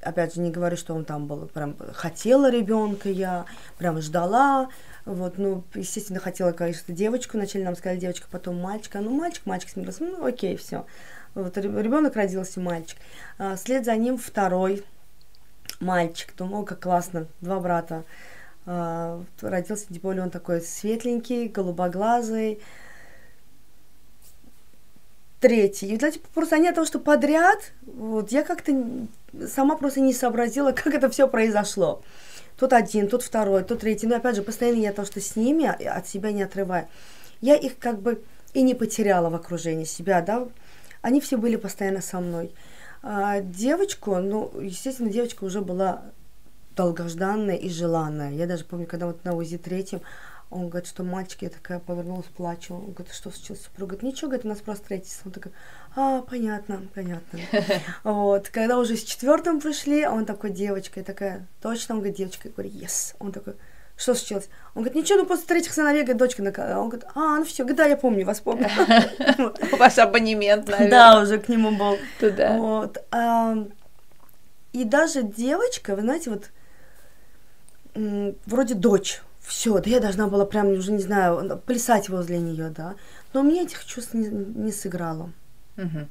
Опять 0.00 0.34
же, 0.34 0.40
не 0.40 0.50
говорю, 0.50 0.78
что 0.78 0.94
он 0.94 1.04
там 1.04 1.26
был, 1.26 1.46
прям 1.48 1.76
хотела 1.92 2.50
ребенка 2.50 3.10
я, 3.10 3.44
прям 3.76 4.00
ждала, 4.00 4.70
вот, 5.04 5.36
ну, 5.36 5.64
естественно, 5.74 6.20
хотела, 6.20 6.52
конечно, 6.52 6.94
девочку, 6.94 7.36
вначале 7.36 7.64
нам 7.64 7.76
сказали 7.76 7.98
девочка, 7.98 8.26
потом 8.30 8.58
мальчика, 8.58 9.00
ну, 9.00 9.10
мальчик, 9.10 9.44
мальчик 9.44 9.68
смирился, 9.68 10.04
ну, 10.04 10.24
окей, 10.24 10.56
все. 10.56 10.86
Вот, 11.34 11.56
ребенок 11.56 12.16
родился, 12.16 12.60
мальчик. 12.60 12.98
А, 13.38 13.56
вслед 13.56 13.84
за 13.84 13.96
ним 13.96 14.18
второй 14.18 14.84
мальчик, 15.80 16.34
думал, 16.36 16.64
как 16.64 16.80
классно, 16.80 17.26
два 17.40 17.60
брата. 17.60 18.04
А, 18.66 19.22
родился, 19.40 19.86
тем 19.88 19.98
более 19.98 20.22
он 20.22 20.30
такой 20.30 20.60
светленький, 20.60 21.48
голубоглазый, 21.48 22.60
третий. 25.40 25.88
И, 25.88 25.98
знаете, 25.98 26.20
просто 26.34 26.56
они 26.56 26.68
от 26.68 26.74
того, 26.74 26.86
что 26.86 26.98
подряд, 26.98 27.72
вот, 27.82 28.30
я 28.30 28.42
как-то 28.42 28.72
сама 29.48 29.76
просто 29.76 30.00
не 30.00 30.12
сообразила, 30.12 30.72
как 30.72 30.94
это 30.94 31.08
все 31.10 31.26
произошло. 31.26 32.02
Тут 32.58 32.74
один, 32.74 33.08
тут 33.08 33.22
второй, 33.22 33.64
тут 33.64 33.80
третий. 33.80 34.06
Но 34.06 34.16
опять 34.16 34.36
же, 34.36 34.42
постоянно 34.42 34.80
я 34.80 34.92
то, 34.92 35.06
что 35.06 35.20
с 35.20 35.34
ними 35.34 35.66
от 35.66 36.06
себя 36.06 36.30
не 36.30 36.42
отрываю. 36.42 36.88
Я 37.40 37.56
их 37.56 37.78
как 37.78 38.00
бы 38.00 38.22
и 38.52 38.60
не 38.60 38.74
потеряла 38.74 39.30
в 39.30 39.34
окружении 39.34 39.84
себя, 39.84 40.20
да. 40.20 40.46
Они 41.02 41.20
все 41.20 41.36
были 41.36 41.56
постоянно 41.56 42.00
со 42.00 42.20
мной. 42.20 42.52
А 43.02 43.40
девочку, 43.40 44.16
ну, 44.16 44.52
естественно, 44.60 45.10
девочка 45.10 45.44
уже 45.44 45.60
была 45.60 46.02
долгожданная 46.76 47.56
и 47.56 47.68
желанная. 47.68 48.32
Я 48.32 48.46
даже 48.46 48.64
помню, 48.64 48.86
когда 48.86 49.06
вот 49.06 49.24
на 49.24 49.34
УЗИ 49.34 49.58
третьем 49.58 50.00
он 50.50 50.68
говорит, 50.68 50.88
что 50.88 51.04
мальчик, 51.04 51.42
я 51.42 51.48
такая 51.48 51.78
повернулась, 51.78 52.26
плачу. 52.26 52.74
Он 52.74 52.92
говорит, 52.92 53.14
что 53.14 53.30
случилось? 53.30 53.62
Супруга 53.62 53.94
говорит, 53.94 54.02
ничего, 54.02 54.28
говорит, 54.28 54.44
у 54.44 54.48
нас 54.48 54.58
просто 54.58 54.84
строительство. 54.84 55.28
Он 55.28 55.32
такой, 55.32 55.52
а, 55.94 56.22
понятно, 56.22 56.82
понятно. 56.92 57.38
Вот, 58.02 58.48
когда 58.48 58.78
уже 58.78 58.96
с 58.96 59.04
четвертым 59.04 59.60
пришли, 59.60 60.06
он 60.06 60.26
такой, 60.26 60.50
девочка, 60.50 61.00
я 61.00 61.04
такая, 61.04 61.46
точно? 61.62 61.94
Он 61.94 62.00
говорит, 62.00 62.18
девочка, 62.18 62.48
я 62.48 62.52
говорю, 62.52 62.70
yes. 62.70 63.14
Он 63.20 63.30
такой, 63.30 63.54
что 64.00 64.14
случилось? 64.14 64.48
Он 64.74 64.82
говорит, 64.82 64.94
ничего, 64.94 65.20
ну 65.20 65.26
после 65.26 65.44
третьих 65.44 65.74
сыновей, 65.74 66.02
говорит, 66.02 66.16
дочка, 66.16 66.40
он 66.40 66.88
говорит, 66.88 67.04
а, 67.14 67.38
ну 67.38 67.44
все, 67.44 67.64
да, 67.64 67.84
я 67.84 67.96
помню, 67.96 68.24
вас 68.24 68.40
помню. 68.40 68.68
У 69.72 69.76
вас 69.76 69.98
абонемент, 69.98 70.68
наверное. 70.68 70.90
Да, 70.90 71.20
уже 71.20 71.38
к 71.38 71.48
нему 71.48 71.70
был. 71.70 71.98
Туда. 72.18 72.56
Вот. 72.56 72.98
И 74.72 74.84
даже 74.84 75.22
девочка, 75.22 75.94
вы 75.96 76.02
знаете, 76.02 76.30
вот 76.30 76.50
вроде 78.46 78.74
дочь, 78.74 79.20
все, 79.40 79.78
да 79.80 79.90
я 79.90 80.00
должна 80.00 80.28
была 80.28 80.46
прям, 80.46 80.68
уже 80.68 80.92
не 80.92 81.02
знаю, 81.02 81.60
плясать 81.66 82.08
возле 82.08 82.38
нее, 82.38 82.70
да. 82.70 82.94
Но 83.32 83.40
у 83.40 83.42
меня 83.42 83.62
этих 83.62 83.84
чувств 83.84 84.14
не, 84.14 84.28
не 84.28 84.72
сыграло. 84.72 85.32
Угу. 85.76 86.08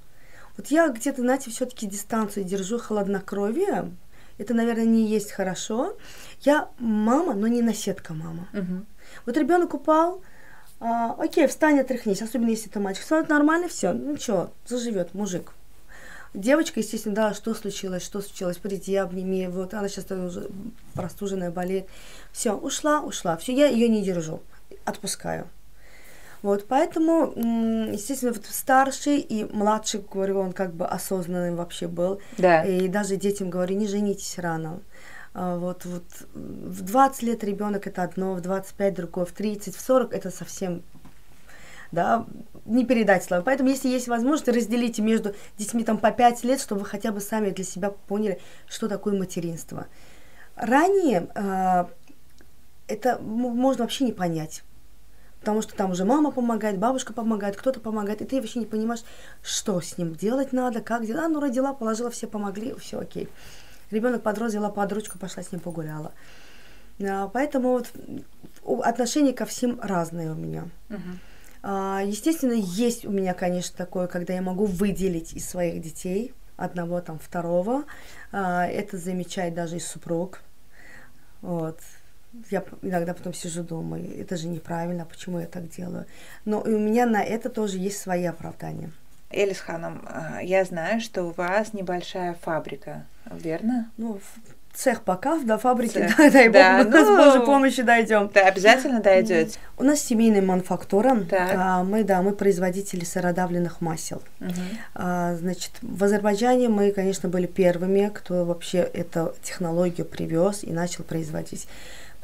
Вот 0.58 0.68
я 0.68 0.90
где-то, 0.90 1.22
знаете, 1.22 1.50
все-таки 1.50 1.88
дистанцию 1.88 2.44
держу 2.44 2.78
холоднокровие. 2.78 3.92
Это, 4.40 4.54
наверное, 4.56 4.86
не 4.86 5.06
есть 5.06 5.32
хорошо. 5.32 5.96
Я 6.42 6.70
мама, 6.80 7.36
но 7.36 7.48
не 7.48 7.62
наседка 7.62 8.14
мама. 8.14 8.48
Угу. 8.54 8.86
Вот 9.26 9.38
ребенок 9.38 9.74
упал, 9.74 10.22
а, 10.80 11.14
окей, 11.20 11.46
встань, 11.48 11.80
отряхнись, 11.80 12.22
особенно 12.22 12.50
если 12.50 12.70
это 12.70 12.80
мальчик. 12.80 13.04
Все 13.04 13.22
нормально, 13.24 13.68
все, 13.68 13.92
ну 13.92 14.16
что, 14.16 14.52
заживет 14.66 15.14
мужик. 15.14 15.52
Девочка, 16.34 16.80
естественно, 16.80 17.16
да, 17.16 17.34
что 17.34 17.54
случилось, 17.54 18.04
что 18.04 18.22
случилось, 18.22 18.58
приди, 18.58 18.96
обними, 18.96 19.48
вот, 19.48 19.74
она 19.74 19.90
сейчас 19.90 20.10
уже 20.12 20.50
простуженная, 20.94 21.52
болеет. 21.52 21.88
Все, 22.32 22.54
ушла, 22.56 23.02
ушла, 23.02 23.36
все, 23.36 23.54
я 23.54 23.68
ее 23.68 23.90
не 23.90 24.04
держу, 24.04 24.42
отпускаю. 24.86 25.50
Вот, 26.42 26.68
поэтому, 26.68 27.34
естественно, 27.92 28.32
вот 28.32 28.46
старший 28.46 29.18
и 29.18 29.44
младший, 29.44 30.04
говорю, 30.12 30.40
он 30.40 30.54
как 30.54 30.74
бы 30.74 30.86
осознанным 30.86 31.58
вообще 31.58 31.88
был. 31.88 32.22
Да. 32.38 32.64
И 32.64 32.88
даже 32.88 33.18
детям 33.18 33.50
говорю, 33.50 33.76
не 33.76 33.88
женитесь 33.88 34.38
рано. 34.40 34.80
А, 35.34 35.58
вот, 35.58 35.86
вот 35.86 36.06
в 36.34 36.82
20 36.82 37.24
лет 37.24 37.44
ребенок 37.44 37.88
это 37.88 38.04
одно, 38.04 38.34
в 38.34 38.42
25 38.42 38.94
другое, 38.94 39.26
в 39.26 39.32
30, 39.32 39.76
в 39.76 39.82
40 39.82 40.14
это 40.14 40.32
совсем 40.32 40.82
да, 41.92 42.26
не 42.66 42.86
передать 42.86 43.24
слова. 43.24 43.42
Поэтому, 43.44 43.70
если 43.70 43.90
есть 43.90 44.08
возможность, 44.08 44.48
разделите 44.48 45.02
между 45.02 45.36
детьми 45.58 45.84
там 45.84 45.98
по 45.98 46.12
5 46.12 46.44
лет, 46.44 46.62
чтобы 46.62 46.82
вы 46.82 46.88
хотя 46.88 47.12
бы 47.12 47.20
сами 47.20 47.50
для 47.50 47.66
себя 47.66 47.90
поняли, 47.90 48.40
что 48.68 48.88
такое 48.88 49.18
материнство. 49.18 49.88
Ранее 50.56 51.30
э, 51.36 51.86
это 52.88 53.20
можно 53.20 53.84
вообще 53.84 54.06
не 54.06 54.12
понять. 54.12 54.64
Потому 55.40 55.62
что 55.62 55.74
там 55.74 55.92
уже 55.92 56.04
мама 56.04 56.32
помогает, 56.32 56.78
бабушка 56.78 57.14
помогает, 57.14 57.56
кто-то 57.56 57.80
помогает, 57.80 58.22
и 58.22 58.26
ты 58.26 58.38
вообще 58.38 58.60
не 58.60 58.66
понимаешь, 58.66 59.04
что 59.42 59.80
с 59.80 59.98
ним 59.98 60.14
делать 60.14 60.52
надо, 60.52 60.82
как 60.82 61.06
делать. 61.06 61.24
А, 61.24 61.28
ну, 61.30 61.40
родила, 61.40 61.74
положила, 61.74 62.10
все 62.10 62.28
помогли, 62.28 62.76
все 62.76 63.00
окей. 63.00 63.30
Ребенок 63.90 64.22
подрос, 64.22 64.50
взяла 64.50 64.70
под 64.70 64.92
ручку, 64.92 65.18
пошла 65.18 65.42
с 65.42 65.52
ним 65.52 65.62
погуляла. 65.62 66.12
А, 67.02 67.30
поэтому 67.30 67.72
вот 67.72 67.92
отношения 68.84 69.34
ко 69.34 69.46
всем 69.46 69.80
разные 69.82 70.32
у 70.32 70.36
меня. 70.36 70.68
Uh-huh. 70.90 71.00
А, 71.62 72.02
естественно, 72.06 72.54
есть 72.54 73.06
у 73.06 73.12
меня, 73.12 73.34
конечно, 73.34 73.76
такое, 73.78 74.08
когда 74.08 74.34
я 74.34 74.42
могу 74.42 74.66
выделить 74.66 75.34
из 75.34 75.48
своих 75.48 75.82
детей 75.82 76.34
одного, 76.58 77.02
там, 77.02 77.20
второго. 77.20 77.84
А, 78.32 78.66
это 78.66 78.98
замечает 78.98 79.54
даже 79.54 79.78
и 79.78 79.80
супруг. 79.80 80.42
Вот. 81.42 81.80
Я 82.52 82.64
иногда 82.82 83.14
потом 83.14 83.34
сижу, 83.34 83.64
думаю, 83.64 84.20
это 84.20 84.38
же 84.38 84.48
неправильно, 84.48 85.06
почему 85.06 85.40
я 85.40 85.48
так 85.48 85.70
делаю. 85.70 86.06
Но 86.46 86.62
и 86.62 86.74
у 86.74 86.80
меня 86.80 87.06
на 87.06 87.24
это 87.24 87.50
тоже 87.50 87.78
есть 87.78 88.00
свои 88.00 88.26
оправдания. 88.26 88.92
Элис 89.32 89.60
Ханом, 89.60 90.08
а, 90.08 90.42
я 90.42 90.64
знаю, 90.64 91.02
что 91.02 91.24
у 91.24 91.32
вас 91.32 91.74
небольшая 91.74 92.36
фабрика, 92.42 93.06
верно? 93.32 93.92
Ну, 93.98 94.20
цех 94.74 95.04
пока 95.04 95.38
до 95.40 95.58
фабрики, 95.58 95.94
цех. 95.94 96.18
да, 96.18 96.30
дай 96.30 96.50
да, 96.50 96.84
бог, 96.84 96.94
ну, 96.94 97.06
с 97.06 97.26
Божьей 97.26 97.46
помощью 97.46 97.86
дойдем. 97.86 98.30
Да, 98.34 98.42
обязательно 98.42 99.02
дойдете. 99.02 99.60
У 99.78 99.84
нас 99.84 100.00
семейная 100.00 100.42
мануфактура. 100.42 101.26
А, 101.32 101.84
мы, 101.84 102.04
да, 102.04 102.22
мы 102.22 102.32
производители 102.32 103.04
сыродавленных 103.04 103.82
масел. 103.82 104.22
Угу. 104.40 104.52
А, 104.96 105.36
значит, 105.36 105.74
в 105.82 106.04
Азербайджане 106.04 106.70
мы, 106.70 106.92
конечно, 106.92 107.30
были 107.30 107.46
первыми, 107.46 108.12
кто 108.14 108.46
вообще 108.46 108.80
эту 108.80 109.36
технологию 109.44 110.06
привез 110.06 110.64
и 110.64 110.72
начал 110.72 111.04
производить. 111.04 111.68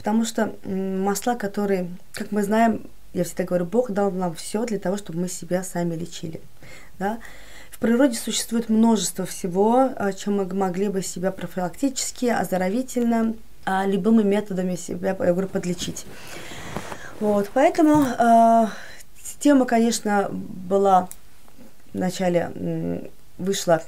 Потому 0.05 0.23
что 0.23 0.53
масла, 0.63 1.33
которые, 1.33 1.89
как 2.13 2.31
мы 2.31 2.43
знаем, 2.43 2.83
я 3.13 3.23
всегда 3.23 3.43
говорю, 3.43 3.65
Бог 3.65 3.89
дал 3.89 4.11
нам 4.11 4.35
все 4.35 4.63
для 4.63 4.77
того, 4.77 4.97
чтобы 4.97 5.17
мы 5.17 5.27
себя 5.27 5.63
сами 5.63 5.95
лечили. 5.95 6.41
Да? 6.99 7.17
В 7.71 7.79
природе 7.79 8.15
существует 8.15 8.69
множество 8.69 9.25
всего, 9.25 9.89
а, 9.95 10.13
чем 10.13 10.37
мы 10.37 10.45
могли 10.53 10.89
бы 10.89 11.01
себя 11.01 11.31
профилактически, 11.31 12.27
оздоровительно, 12.27 13.33
а, 13.65 13.87
любыми 13.87 14.21
методами 14.21 14.75
себя, 14.75 15.17
я 15.17 15.33
говорю, 15.33 15.47
подлечить. 15.47 16.05
Вот, 17.19 17.49
поэтому 17.51 18.03
э, 18.03 18.67
тема, 19.39 19.65
конечно, 19.65 20.29
была 20.29 21.09
вначале 21.95 23.09
вышла, 23.39 23.81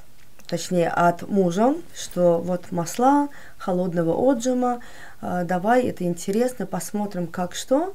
точнее, 0.48 0.88
от 0.88 1.28
мужа, 1.28 1.76
что 1.94 2.38
вот 2.38 2.72
масла 2.72 3.28
холодного 3.56 4.14
отжима, 4.14 4.80
э, 4.80 5.07
давай, 5.20 5.84
это 5.84 6.04
интересно, 6.04 6.66
посмотрим, 6.66 7.26
как 7.26 7.54
что. 7.54 7.94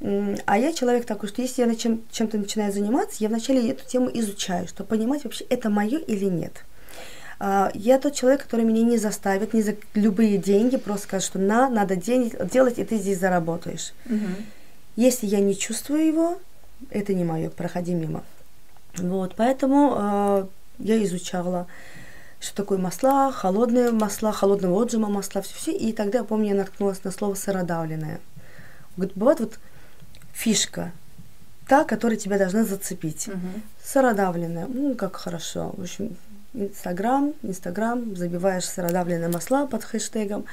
А 0.00 0.58
я 0.58 0.72
человек 0.72 1.06
такой, 1.06 1.28
что 1.28 1.40
если 1.40 1.62
я 1.62 1.74
чем, 1.74 2.02
чем-то 2.10 2.36
начинаю 2.36 2.72
заниматься, 2.72 3.16
я 3.20 3.28
вначале 3.28 3.70
эту 3.70 3.86
тему 3.86 4.10
изучаю, 4.12 4.68
чтобы 4.68 4.90
понимать 4.90 5.24
вообще, 5.24 5.44
это 5.44 5.70
мое 5.70 5.98
или 5.98 6.26
нет. 6.26 6.64
А, 7.38 7.70
я 7.74 7.98
тот 7.98 8.14
человек, 8.14 8.42
который 8.42 8.64
меня 8.64 8.82
не 8.82 8.98
заставит 8.98 9.54
ни 9.54 9.60
за 9.60 9.76
любые 9.94 10.38
деньги, 10.38 10.76
просто 10.76 11.04
скажет, 11.04 11.28
что 11.28 11.38
на, 11.38 11.68
надо 11.68 11.96
день, 11.96 12.32
делать, 12.52 12.78
и 12.78 12.84
ты 12.84 12.96
здесь 12.96 13.18
заработаешь. 13.18 13.92
Угу. 14.06 14.26
Если 14.96 15.26
я 15.26 15.40
не 15.40 15.56
чувствую 15.56 16.06
его, 16.06 16.38
это 16.90 17.14
не 17.14 17.24
мое, 17.24 17.50
проходи 17.50 17.94
мимо. 17.94 18.22
Вот, 18.96 19.34
поэтому 19.36 19.94
э, 19.98 20.46
я 20.78 21.04
изучала, 21.04 21.66
что 22.40 22.56
такое 22.56 22.78
масла, 22.78 23.32
холодные 23.32 23.90
масла, 23.90 24.32
холодного 24.32 24.82
отжима 24.82 25.08
масла, 25.08 25.42
все-все. 25.42 25.72
И 25.72 25.92
тогда, 25.92 26.18
я 26.18 26.24
помню, 26.24 26.50
я 26.50 26.54
наткнулась 26.54 27.02
на 27.04 27.10
слово 27.10 27.34
сыродавленное. 27.34 28.20
Говорит, 28.96 29.16
бывает 29.16 29.40
вот 29.40 29.58
фишка, 30.32 30.92
та, 31.66 31.84
которая 31.84 32.18
тебя 32.18 32.38
должна 32.38 32.64
зацепить. 32.64 33.28
Угу. 33.28 33.36
Сыродавленная, 33.82 34.66
ну, 34.66 34.94
как 34.94 35.16
хорошо. 35.16 35.74
В 35.76 35.82
общем, 35.82 36.16
Инстаграм, 36.54 37.34
Инстаграм, 37.42 38.16
забиваешь 38.16 38.64
сыродавленные 38.64 39.28
масла 39.28 39.66
под 39.66 39.84
хэштегом. 39.84 40.44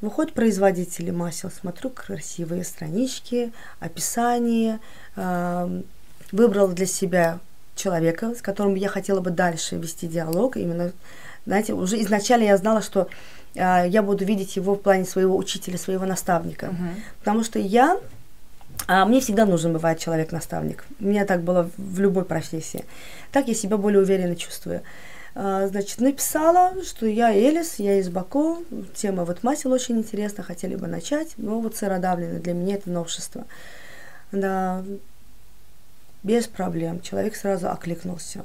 Выходят 0.00 0.32
производители 0.32 1.10
масел, 1.10 1.50
смотрю 1.50 1.90
красивые 1.90 2.64
странички, 2.64 3.52
описание. 3.80 4.78
Э, 5.16 5.82
выбрала 6.30 6.72
для 6.72 6.86
себя 6.86 7.40
человека, 7.78 8.34
с 8.34 8.42
которым 8.42 8.74
я 8.74 8.88
хотела 8.88 9.20
бы 9.20 9.30
дальше 9.30 9.76
вести 9.76 10.06
диалог. 10.06 10.56
Именно, 10.56 10.92
знаете, 11.46 11.72
уже 11.72 12.00
изначально 12.02 12.44
я 12.44 12.56
знала, 12.56 12.82
что 12.82 13.08
э, 13.54 13.84
я 13.88 14.02
буду 14.02 14.24
видеть 14.24 14.56
его 14.56 14.74
в 14.74 14.82
плане 14.82 15.04
своего 15.04 15.36
учителя, 15.36 15.78
своего 15.78 16.04
наставника. 16.06 16.66
Uh-huh. 16.66 17.00
Потому 17.20 17.44
что 17.44 17.58
я 17.58 17.98
А 18.86 19.04
мне 19.04 19.20
всегда 19.20 19.44
нужен 19.44 19.72
бывает 19.72 19.98
человек-наставник. 19.98 20.84
У 21.00 21.04
меня 21.04 21.24
так 21.24 21.42
было 21.42 21.70
в 21.76 22.00
любой 22.00 22.24
профессии. 22.24 22.84
Так 23.32 23.48
я 23.48 23.54
себя 23.54 23.76
более 23.76 24.00
уверенно 24.00 24.36
чувствую. 24.36 24.82
А, 25.34 25.66
значит, 25.68 26.00
написала, 26.00 26.72
что 26.84 27.06
я 27.06 27.32
Элис, 27.32 27.78
я 27.78 27.98
из 27.98 28.08
Баку, 28.08 28.64
тема 28.94 29.24
вот 29.24 29.42
масел 29.42 29.72
очень 29.72 29.98
интересна, 29.98 30.42
хотели 30.42 30.76
бы 30.76 30.86
начать, 30.86 31.34
но 31.36 31.60
вот 31.60 31.76
сыродавленное 31.76 32.40
для 32.40 32.54
меня 32.54 32.76
это 32.76 32.90
новшество. 32.90 33.44
Да, 34.32 34.84
без 36.28 36.46
проблем. 36.46 37.00
Человек 37.00 37.34
сразу 37.34 37.70
окликнулся. 37.70 38.44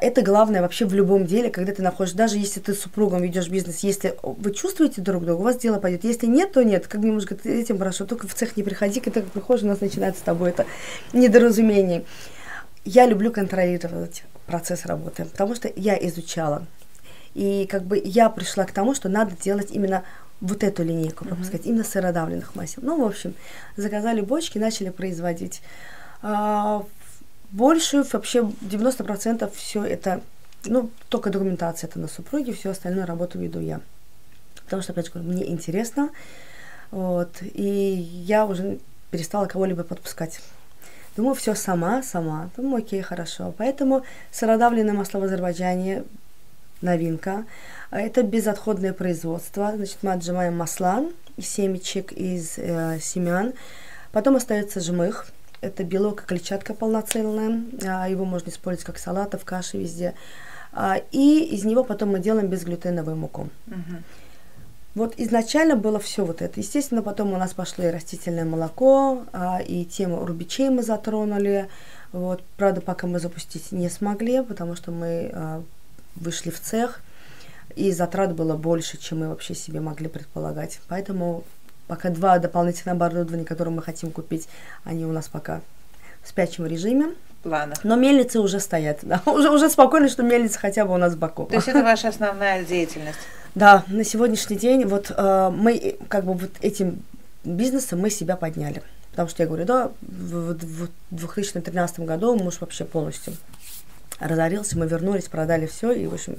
Это 0.00 0.22
главное 0.22 0.62
вообще 0.62 0.86
в 0.86 0.94
любом 0.94 1.26
деле, 1.26 1.50
когда 1.50 1.74
ты 1.74 1.82
находишь, 1.82 2.14
даже 2.14 2.38
если 2.38 2.60
ты 2.60 2.72
с 2.72 2.80
супругом 2.80 3.20
ведешь 3.20 3.50
бизнес, 3.50 3.80
если 3.80 4.14
вы 4.22 4.52
чувствуете 4.54 5.02
друг 5.02 5.26
друга, 5.26 5.38
у 5.38 5.42
вас 5.42 5.58
дело 5.58 5.78
пойдет. 5.78 6.04
Если 6.04 6.26
нет, 6.26 6.52
то 6.52 6.64
нет. 6.64 6.86
Как 6.86 7.02
немножко 7.02 7.36
этим 7.44 7.76
прошу, 7.76 8.06
только 8.06 8.26
в 8.26 8.32
цех 8.32 8.56
не 8.56 8.62
приходи, 8.62 9.00
когда 9.00 9.20
приходишь, 9.20 9.64
у 9.64 9.66
нас 9.66 9.82
начинается 9.82 10.22
с 10.22 10.24
тобой 10.24 10.48
это 10.48 10.64
недоразумение. 11.12 12.04
Я 12.86 13.04
люблю 13.04 13.30
контролировать 13.30 14.24
процесс 14.46 14.86
работы, 14.86 15.26
потому 15.26 15.54
что 15.54 15.70
я 15.76 15.94
изучала. 16.08 16.66
И 17.34 17.66
как 17.70 17.82
бы 17.82 18.00
я 18.02 18.30
пришла 18.30 18.64
к 18.64 18.72
тому, 18.72 18.94
что 18.94 19.10
надо 19.10 19.36
делать 19.36 19.70
именно 19.70 20.04
вот 20.40 20.64
эту 20.64 20.82
линейку 20.82 21.26
пропускать, 21.26 21.60
mm-hmm. 21.60 21.68
именно 21.68 21.84
сыродавленных 21.84 22.54
масел. 22.54 22.80
Ну, 22.82 22.98
в 22.98 23.06
общем, 23.06 23.34
заказали 23.76 24.22
бочки, 24.22 24.56
начали 24.56 24.88
производить. 24.88 25.60
А, 26.22 26.84
больше, 27.52 28.04
вообще 28.12 28.40
90% 28.40 29.50
все 29.54 29.84
это, 29.84 30.20
ну, 30.64 30.90
только 31.08 31.30
документация 31.30 31.88
это 31.88 31.98
на 31.98 32.08
супруге, 32.08 32.52
все 32.52 32.70
остальное 32.70 33.06
работу 33.06 33.38
веду 33.38 33.60
я. 33.60 33.80
Потому 34.64 34.82
что, 34.82 34.92
опять 34.92 35.12
же, 35.12 35.18
мне 35.18 35.48
интересно, 35.50 36.10
вот, 36.90 37.36
и 37.42 38.08
я 38.24 38.46
уже 38.46 38.78
перестала 39.10 39.46
кого-либо 39.46 39.82
подпускать. 39.82 40.40
Думаю, 41.16 41.34
все 41.34 41.56
сама, 41.56 42.02
сама. 42.02 42.50
Думаю, 42.56 42.84
окей, 42.84 43.02
хорошо. 43.02 43.52
Поэтому 43.58 44.04
сыродавленное 44.30 44.94
масло 44.94 45.18
в 45.18 45.24
Азербайджане 45.24 46.04
новинка. 46.82 47.44
Это 47.90 48.22
безотходное 48.22 48.92
производство. 48.92 49.72
Значит, 49.74 49.98
мы 50.02 50.12
отжимаем 50.12 50.56
масла 50.56 51.04
семечек, 51.36 52.12
из 52.12 52.58
э, 52.58 53.00
семян. 53.00 53.54
Потом 54.12 54.36
остается 54.36 54.80
жмых– 54.80 55.26
это 55.60 55.84
белок 55.84 56.22
и 56.22 56.26
клетчатка 56.26 56.74
полноценная. 56.74 57.62
А, 57.84 58.08
его 58.08 58.24
можно 58.24 58.50
использовать 58.50 58.86
как 58.86 58.98
салата, 58.98 59.38
в 59.38 59.44
каше, 59.44 59.78
везде. 59.78 60.14
А, 60.72 61.00
и 61.10 61.44
из 61.44 61.64
него 61.64 61.84
потом 61.84 62.10
мы 62.10 62.20
делаем 62.20 62.48
безглютеновую 62.48 63.16
муку. 63.16 63.48
Угу. 63.66 64.02
Вот 64.94 65.14
изначально 65.18 65.76
было 65.76 66.00
все 66.00 66.24
вот 66.24 66.42
это. 66.42 66.58
Естественно, 66.58 67.02
потом 67.02 67.32
у 67.32 67.36
нас 67.36 67.54
пошло 67.54 67.84
и 67.84 67.90
растительное 67.90 68.44
молоко, 68.44 69.24
а, 69.32 69.60
и 69.60 69.84
тему 69.84 70.24
рубичей 70.24 70.68
мы 70.68 70.82
затронули. 70.82 71.68
Вот. 72.12 72.42
Правда, 72.56 72.80
пока 72.80 73.06
мы 73.06 73.20
запустить 73.20 73.70
не 73.70 73.88
смогли, 73.88 74.42
потому 74.42 74.74
что 74.74 74.90
мы 74.90 75.30
а, 75.32 75.62
вышли 76.16 76.50
в 76.50 76.60
цех, 76.60 77.02
и 77.76 77.92
затрат 77.92 78.34
было 78.34 78.56
больше, 78.56 78.96
чем 78.98 79.20
мы 79.20 79.28
вообще 79.28 79.54
себе 79.54 79.80
могли 79.80 80.08
предполагать. 80.08 80.80
Поэтому 80.88 81.44
Пока 81.90 82.08
два 82.10 82.38
дополнительных 82.38 82.94
оборудования, 82.94 83.44
которые 83.44 83.74
мы 83.74 83.82
хотим 83.82 84.12
купить, 84.12 84.46
они 84.84 85.04
у 85.04 85.10
нас 85.10 85.26
пока 85.26 85.60
в 86.22 86.28
спящем 86.28 86.64
режиме. 86.64 87.14
Планах. 87.42 87.82
Но 87.82 87.96
мельницы 87.96 88.38
уже 88.38 88.60
стоят. 88.60 89.00
Да? 89.02 89.20
Уже, 89.26 89.50
уже 89.50 89.68
спокойно, 89.68 90.08
что 90.08 90.22
мельница 90.22 90.60
хотя 90.60 90.84
бы 90.84 90.94
у 90.94 90.98
нас 90.98 91.14
в 91.14 91.18
боку. 91.18 91.46
То 91.46 91.56
есть 91.56 91.66
это 91.66 91.82
ваша 91.82 92.08
основная 92.08 92.64
деятельность? 92.64 93.18
Да, 93.56 93.82
на 93.88 94.04
сегодняшний 94.04 94.56
день 94.56 94.84
вот 94.84 95.10
э, 95.10 95.50
мы 95.52 95.96
как 96.06 96.24
бы 96.24 96.34
вот 96.34 96.52
этим 96.60 97.02
бизнесом 97.42 97.98
мы 97.98 98.08
себя 98.08 98.36
подняли. 98.36 98.84
Потому 99.10 99.28
что 99.28 99.42
я 99.42 99.48
говорю, 99.48 99.64
да, 99.64 99.90
в, 100.00 100.54
в, 100.54 100.86
в 100.86 100.88
2013 101.10 102.00
году 102.00 102.36
муж 102.36 102.60
вообще 102.60 102.84
полностью 102.84 103.32
разорился, 104.20 104.78
мы 104.78 104.86
вернулись, 104.86 105.24
продали 105.24 105.66
все, 105.66 105.90
и, 105.90 106.06
в 106.06 106.14
общем, 106.14 106.36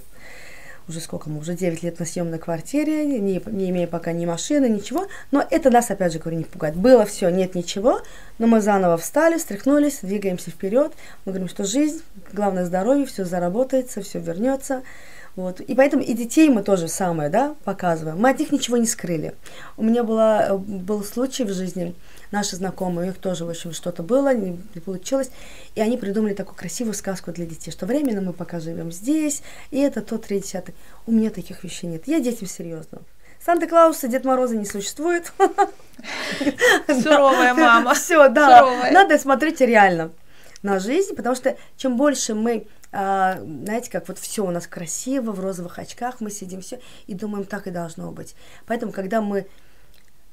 уже 0.88 1.00
сколько 1.00 1.30
мы, 1.30 1.40
уже 1.40 1.56
9 1.56 1.84
лет 1.84 2.00
на 2.00 2.06
съемной 2.06 2.40
квартире, 2.40 3.06
не, 3.06 3.42
не 3.46 3.70
имея 3.70 3.88
пока 3.88 4.12
ни 4.12 4.26
машины, 4.26 4.68
ничего. 4.68 5.08
Но 5.32 5.46
это 5.50 5.70
нас, 5.70 5.92
опять 5.92 6.14
же 6.14 6.20
говорю, 6.20 6.38
не 6.38 6.44
пугает. 6.44 6.76
Было 6.76 7.06
все, 7.06 7.30
нет 7.30 7.56
ничего, 7.56 8.02
но 8.38 8.48
мы 8.48 8.62
заново 8.62 8.98
встали, 8.98 9.38
встряхнулись, 9.38 10.00
двигаемся 10.02 10.52
вперед. 10.52 10.94
Мы 11.26 11.32
говорим, 11.32 11.50
что 11.50 11.64
жизнь, 11.64 12.02
главное 12.34 12.66
здоровье, 12.66 13.06
все 13.06 13.26
заработается, 13.26 14.02
все 14.02 14.20
вернется. 14.20 14.84
Вот. 15.36 15.62
И 15.62 15.76
поэтому 15.76 16.04
и 16.04 16.14
детей 16.14 16.50
мы 16.50 16.62
тоже 16.62 16.88
самое, 16.88 17.30
да, 17.30 17.56
показываем. 17.64 18.20
Мы 18.20 18.30
от 18.30 18.40
них 18.40 18.52
ничего 18.52 18.78
не 18.78 18.88
скрыли. 18.88 19.34
У 19.78 19.84
меня 19.84 20.04
была, 20.04 20.58
был 20.58 21.04
случай 21.04 21.46
в 21.46 21.54
жизни, 21.54 21.96
наши 22.32 22.56
знакомые, 22.56 23.06
у 23.06 23.08
них 23.12 23.20
тоже, 23.20 23.46
в 23.46 23.50
общем, 23.50 23.74
что-то 23.74 24.04
было, 24.04 24.34
не, 24.34 24.60
не 24.74 24.82
получилось, 24.82 25.30
и 25.76 25.82
они 25.82 25.98
придумали 25.98 26.34
такую 26.34 26.56
красивую 26.56 26.94
сказку 26.94 27.32
для 27.32 27.46
детей, 27.46 27.72
что 27.72 27.86
временно 27.86 28.22
мы 28.22 28.34
пока 28.34 28.60
живем 28.60 28.92
здесь, 28.92 29.44
и 29.70 29.80
это 29.80 30.02
то, 30.02 30.18
третий, 30.18 30.48
десятый. 30.48 30.76
У 31.06 31.12
меня 31.12 31.30
таких 31.30 31.64
вещей 31.64 31.88
нет. 31.88 32.08
Я 32.08 32.20
детям 32.20 32.48
серьезно. 32.48 33.00
Санта-Клауса, 33.46 34.08
Дед 34.08 34.24
Мороза 34.24 34.56
не 34.56 34.66
существует. 34.66 35.34
Суровая 36.88 37.56
мама. 37.56 37.96
Все, 37.96 38.30
да. 38.30 38.92
Надо 38.92 39.18
смотреть 39.18 39.62
реально 39.62 40.12
на 40.62 40.80
жизнь, 40.80 41.16
потому 41.16 41.36
что 41.36 41.58
чем 41.76 41.98
больше 41.98 42.36
мы 42.36 42.68
а, 42.92 43.40
знаете, 43.40 43.90
как 43.90 44.08
вот 44.10 44.20
все 44.20 44.46
у 44.46 44.52
нас 44.52 44.68
красиво, 44.68 45.32
в 45.32 45.40
розовых 45.40 45.80
очках 45.80 46.20
мы 46.20 46.30
сидим, 46.30 46.62
все, 46.62 46.80
и 47.08 47.14
думаем, 47.14 47.46
так 47.46 47.68
и 47.68 47.72
должно 47.72 48.12
быть. 48.12 48.36
Поэтому, 48.66 48.92
когда 48.92 49.22
мы 49.22 49.48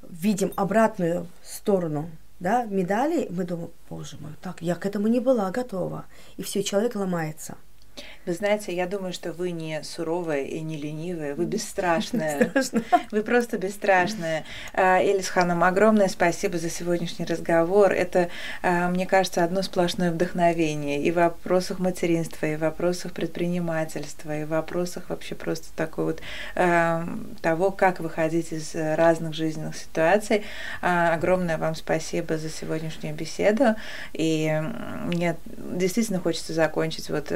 видим 0.09 0.51
обратную 0.55 1.27
сторону 1.43 2.09
да, 2.39 2.63
медали, 2.63 3.27
мы 3.29 3.43
думаем, 3.43 3.71
боже 3.89 4.17
мой, 4.19 4.31
так, 4.41 4.61
я 4.61 4.75
к 4.75 4.85
этому 4.85 5.07
не 5.07 5.19
была 5.19 5.51
готова. 5.51 6.05
И 6.37 6.43
все, 6.43 6.63
человек 6.63 6.95
ломается. 6.95 7.57
Вы 8.25 8.33
знаете, 8.33 8.75
я 8.75 8.85
думаю, 8.85 9.11
что 9.11 9.33
вы 9.33 9.51
не 9.51 9.81
суровая 9.83 10.43
и 10.43 10.59
не 10.59 10.77
ленивая, 10.77 11.33
вы 11.35 11.45
бесстрашная. 11.47 12.51
Вы 13.11 13.23
просто 13.23 13.57
бесстрашная. 13.57 14.45
А, 14.73 14.99
Элис 14.99 15.29
Ханам, 15.29 15.63
огромное 15.63 16.07
спасибо 16.09 16.57
за 16.57 16.69
сегодняшний 16.69 17.25
разговор. 17.25 17.91
Это, 17.91 18.29
а, 18.61 18.89
мне 18.89 19.05
кажется, 19.05 19.43
одно 19.43 19.61
сплошное 19.61 20.11
вдохновение 20.11 21.01
и 21.01 21.11
в 21.11 21.15
вопросах 21.15 21.79
материнства, 21.79 22.45
и 22.45 22.55
в 22.55 22.59
вопросах 22.59 23.13
предпринимательства, 23.13 24.41
и 24.41 24.43
в 24.43 24.49
вопросах 24.49 25.09
вообще 25.09 25.35
просто 25.35 25.67
такой 25.75 26.05
вот 26.05 26.21
а, 26.55 27.07
того, 27.41 27.71
как 27.71 27.99
выходить 27.99 28.51
из 28.51 28.75
разных 28.75 29.33
жизненных 29.33 29.75
ситуаций. 29.75 30.43
Огромное 30.81 31.57
вам 31.57 31.75
спасибо 31.75 32.37
за 32.37 32.49
сегодняшнюю 32.49 33.15
беседу. 33.15 33.75
И 34.13 34.61
мне 35.05 35.35
действительно 35.45 36.19
хочется 36.19 36.53
закончить 36.53 37.09
вот 37.09 37.31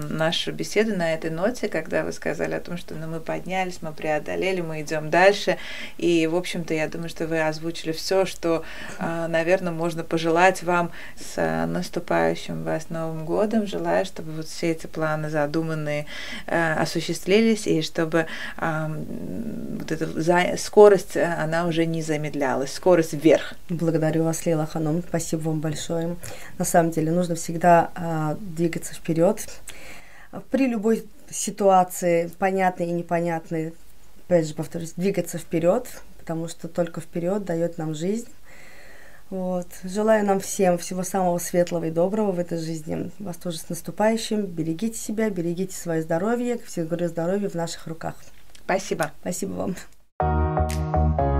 нашу 0.00 0.52
беседу 0.52 0.96
на 0.96 1.14
этой 1.14 1.30
ноте, 1.30 1.68
когда 1.68 2.04
вы 2.04 2.12
сказали 2.12 2.54
о 2.54 2.60
том, 2.60 2.76
что 2.76 2.94
ну, 2.94 3.06
мы 3.06 3.20
поднялись, 3.20 3.78
мы 3.80 3.92
преодолели, 3.92 4.60
мы 4.60 4.82
идем 4.82 5.10
дальше. 5.10 5.58
И, 5.98 6.26
в 6.26 6.36
общем-то, 6.36 6.74
я 6.74 6.88
думаю, 6.88 7.08
что 7.08 7.26
вы 7.26 7.40
озвучили 7.40 7.92
все, 7.92 8.24
что, 8.26 8.64
а, 8.98 9.28
наверное, 9.28 9.72
можно 9.72 10.04
пожелать 10.04 10.62
вам 10.62 10.90
с 11.16 11.66
наступающим 11.66 12.64
вас 12.64 12.90
Новым 12.90 13.24
годом. 13.24 13.66
Желаю, 13.66 14.04
чтобы 14.04 14.32
вот 14.32 14.46
все 14.46 14.72
эти 14.72 14.86
планы 14.86 15.30
задуманные 15.30 16.06
а, 16.46 16.80
осуществились, 16.80 17.66
и 17.66 17.82
чтобы 17.82 18.26
а, 18.56 18.90
вот 19.78 19.90
эта 19.92 20.56
скорость, 20.56 21.16
она 21.16 21.66
уже 21.66 21.86
не 21.86 22.02
замедлялась, 22.02 22.72
скорость 22.72 23.12
вверх. 23.12 23.54
Благодарю 23.68 24.24
вас, 24.24 24.44
Лейла 24.46 24.66
Ханом, 24.66 25.02
спасибо 25.06 25.40
вам 25.42 25.60
большое. 25.60 26.16
На 26.58 26.64
самом 26.64 26.90
деле 26.90 27.10
нужно 27.10 27.34
всегда 27.34 27.90
двигаться 28.40 28.94
вперед, 28.94 29.40
при 30.50 30.66
любой 30.66 31.06
ситуации, 31.30 32.30
понятной 32.38 32.86
и 32.86 32.92
непонятной, 32.92 33.74
опять 34.26 34.48
же 34.48 34.54
повторюсь, 34.54 34.92
двигаться 34.92 35.38
вперед, 35.38 35.88
потому 36.18 36.48
что 36.48 36.68
только 36.68 37.00
вперед 37.00 37.44
дает 37.44 37.78
нам 37.78 37.94
жизнь. 37.94 38.28
Вот. 39.30 39.66
Желаю 39.82 40.24
нам 40.24 40.38
всем 40.38 40.78
всего 40.78 41.02
самого 41.02 41.38
светлого 41.38 41.84
и 41.86 41.90
доброго 41.90 42.32
в 42.32 42.38
этой 42.38 42.58
жизни. 42.58 43.10
Вас 43.18 43.36
тоже 43.36 43.58
с 43.58 43.68
наступающим. 43.68 44.46
Берегите 44.46 44.96
себя, 44.96 45.30
берегите 45.30 45.76
свое 45.76 46.02
здоровье. 46.02 46.56
Как 46.56 46.66
всегда 46.66 46.88
говорю, 46.88 47.08
здоровье 47.08 47.48
в 47.48 47.54
наших 47.54 47.86
руках. 47.86 48.14
Спасибо. 48.64 49.12
Спасибо 49.22 49.74
вам. 50.20 51.33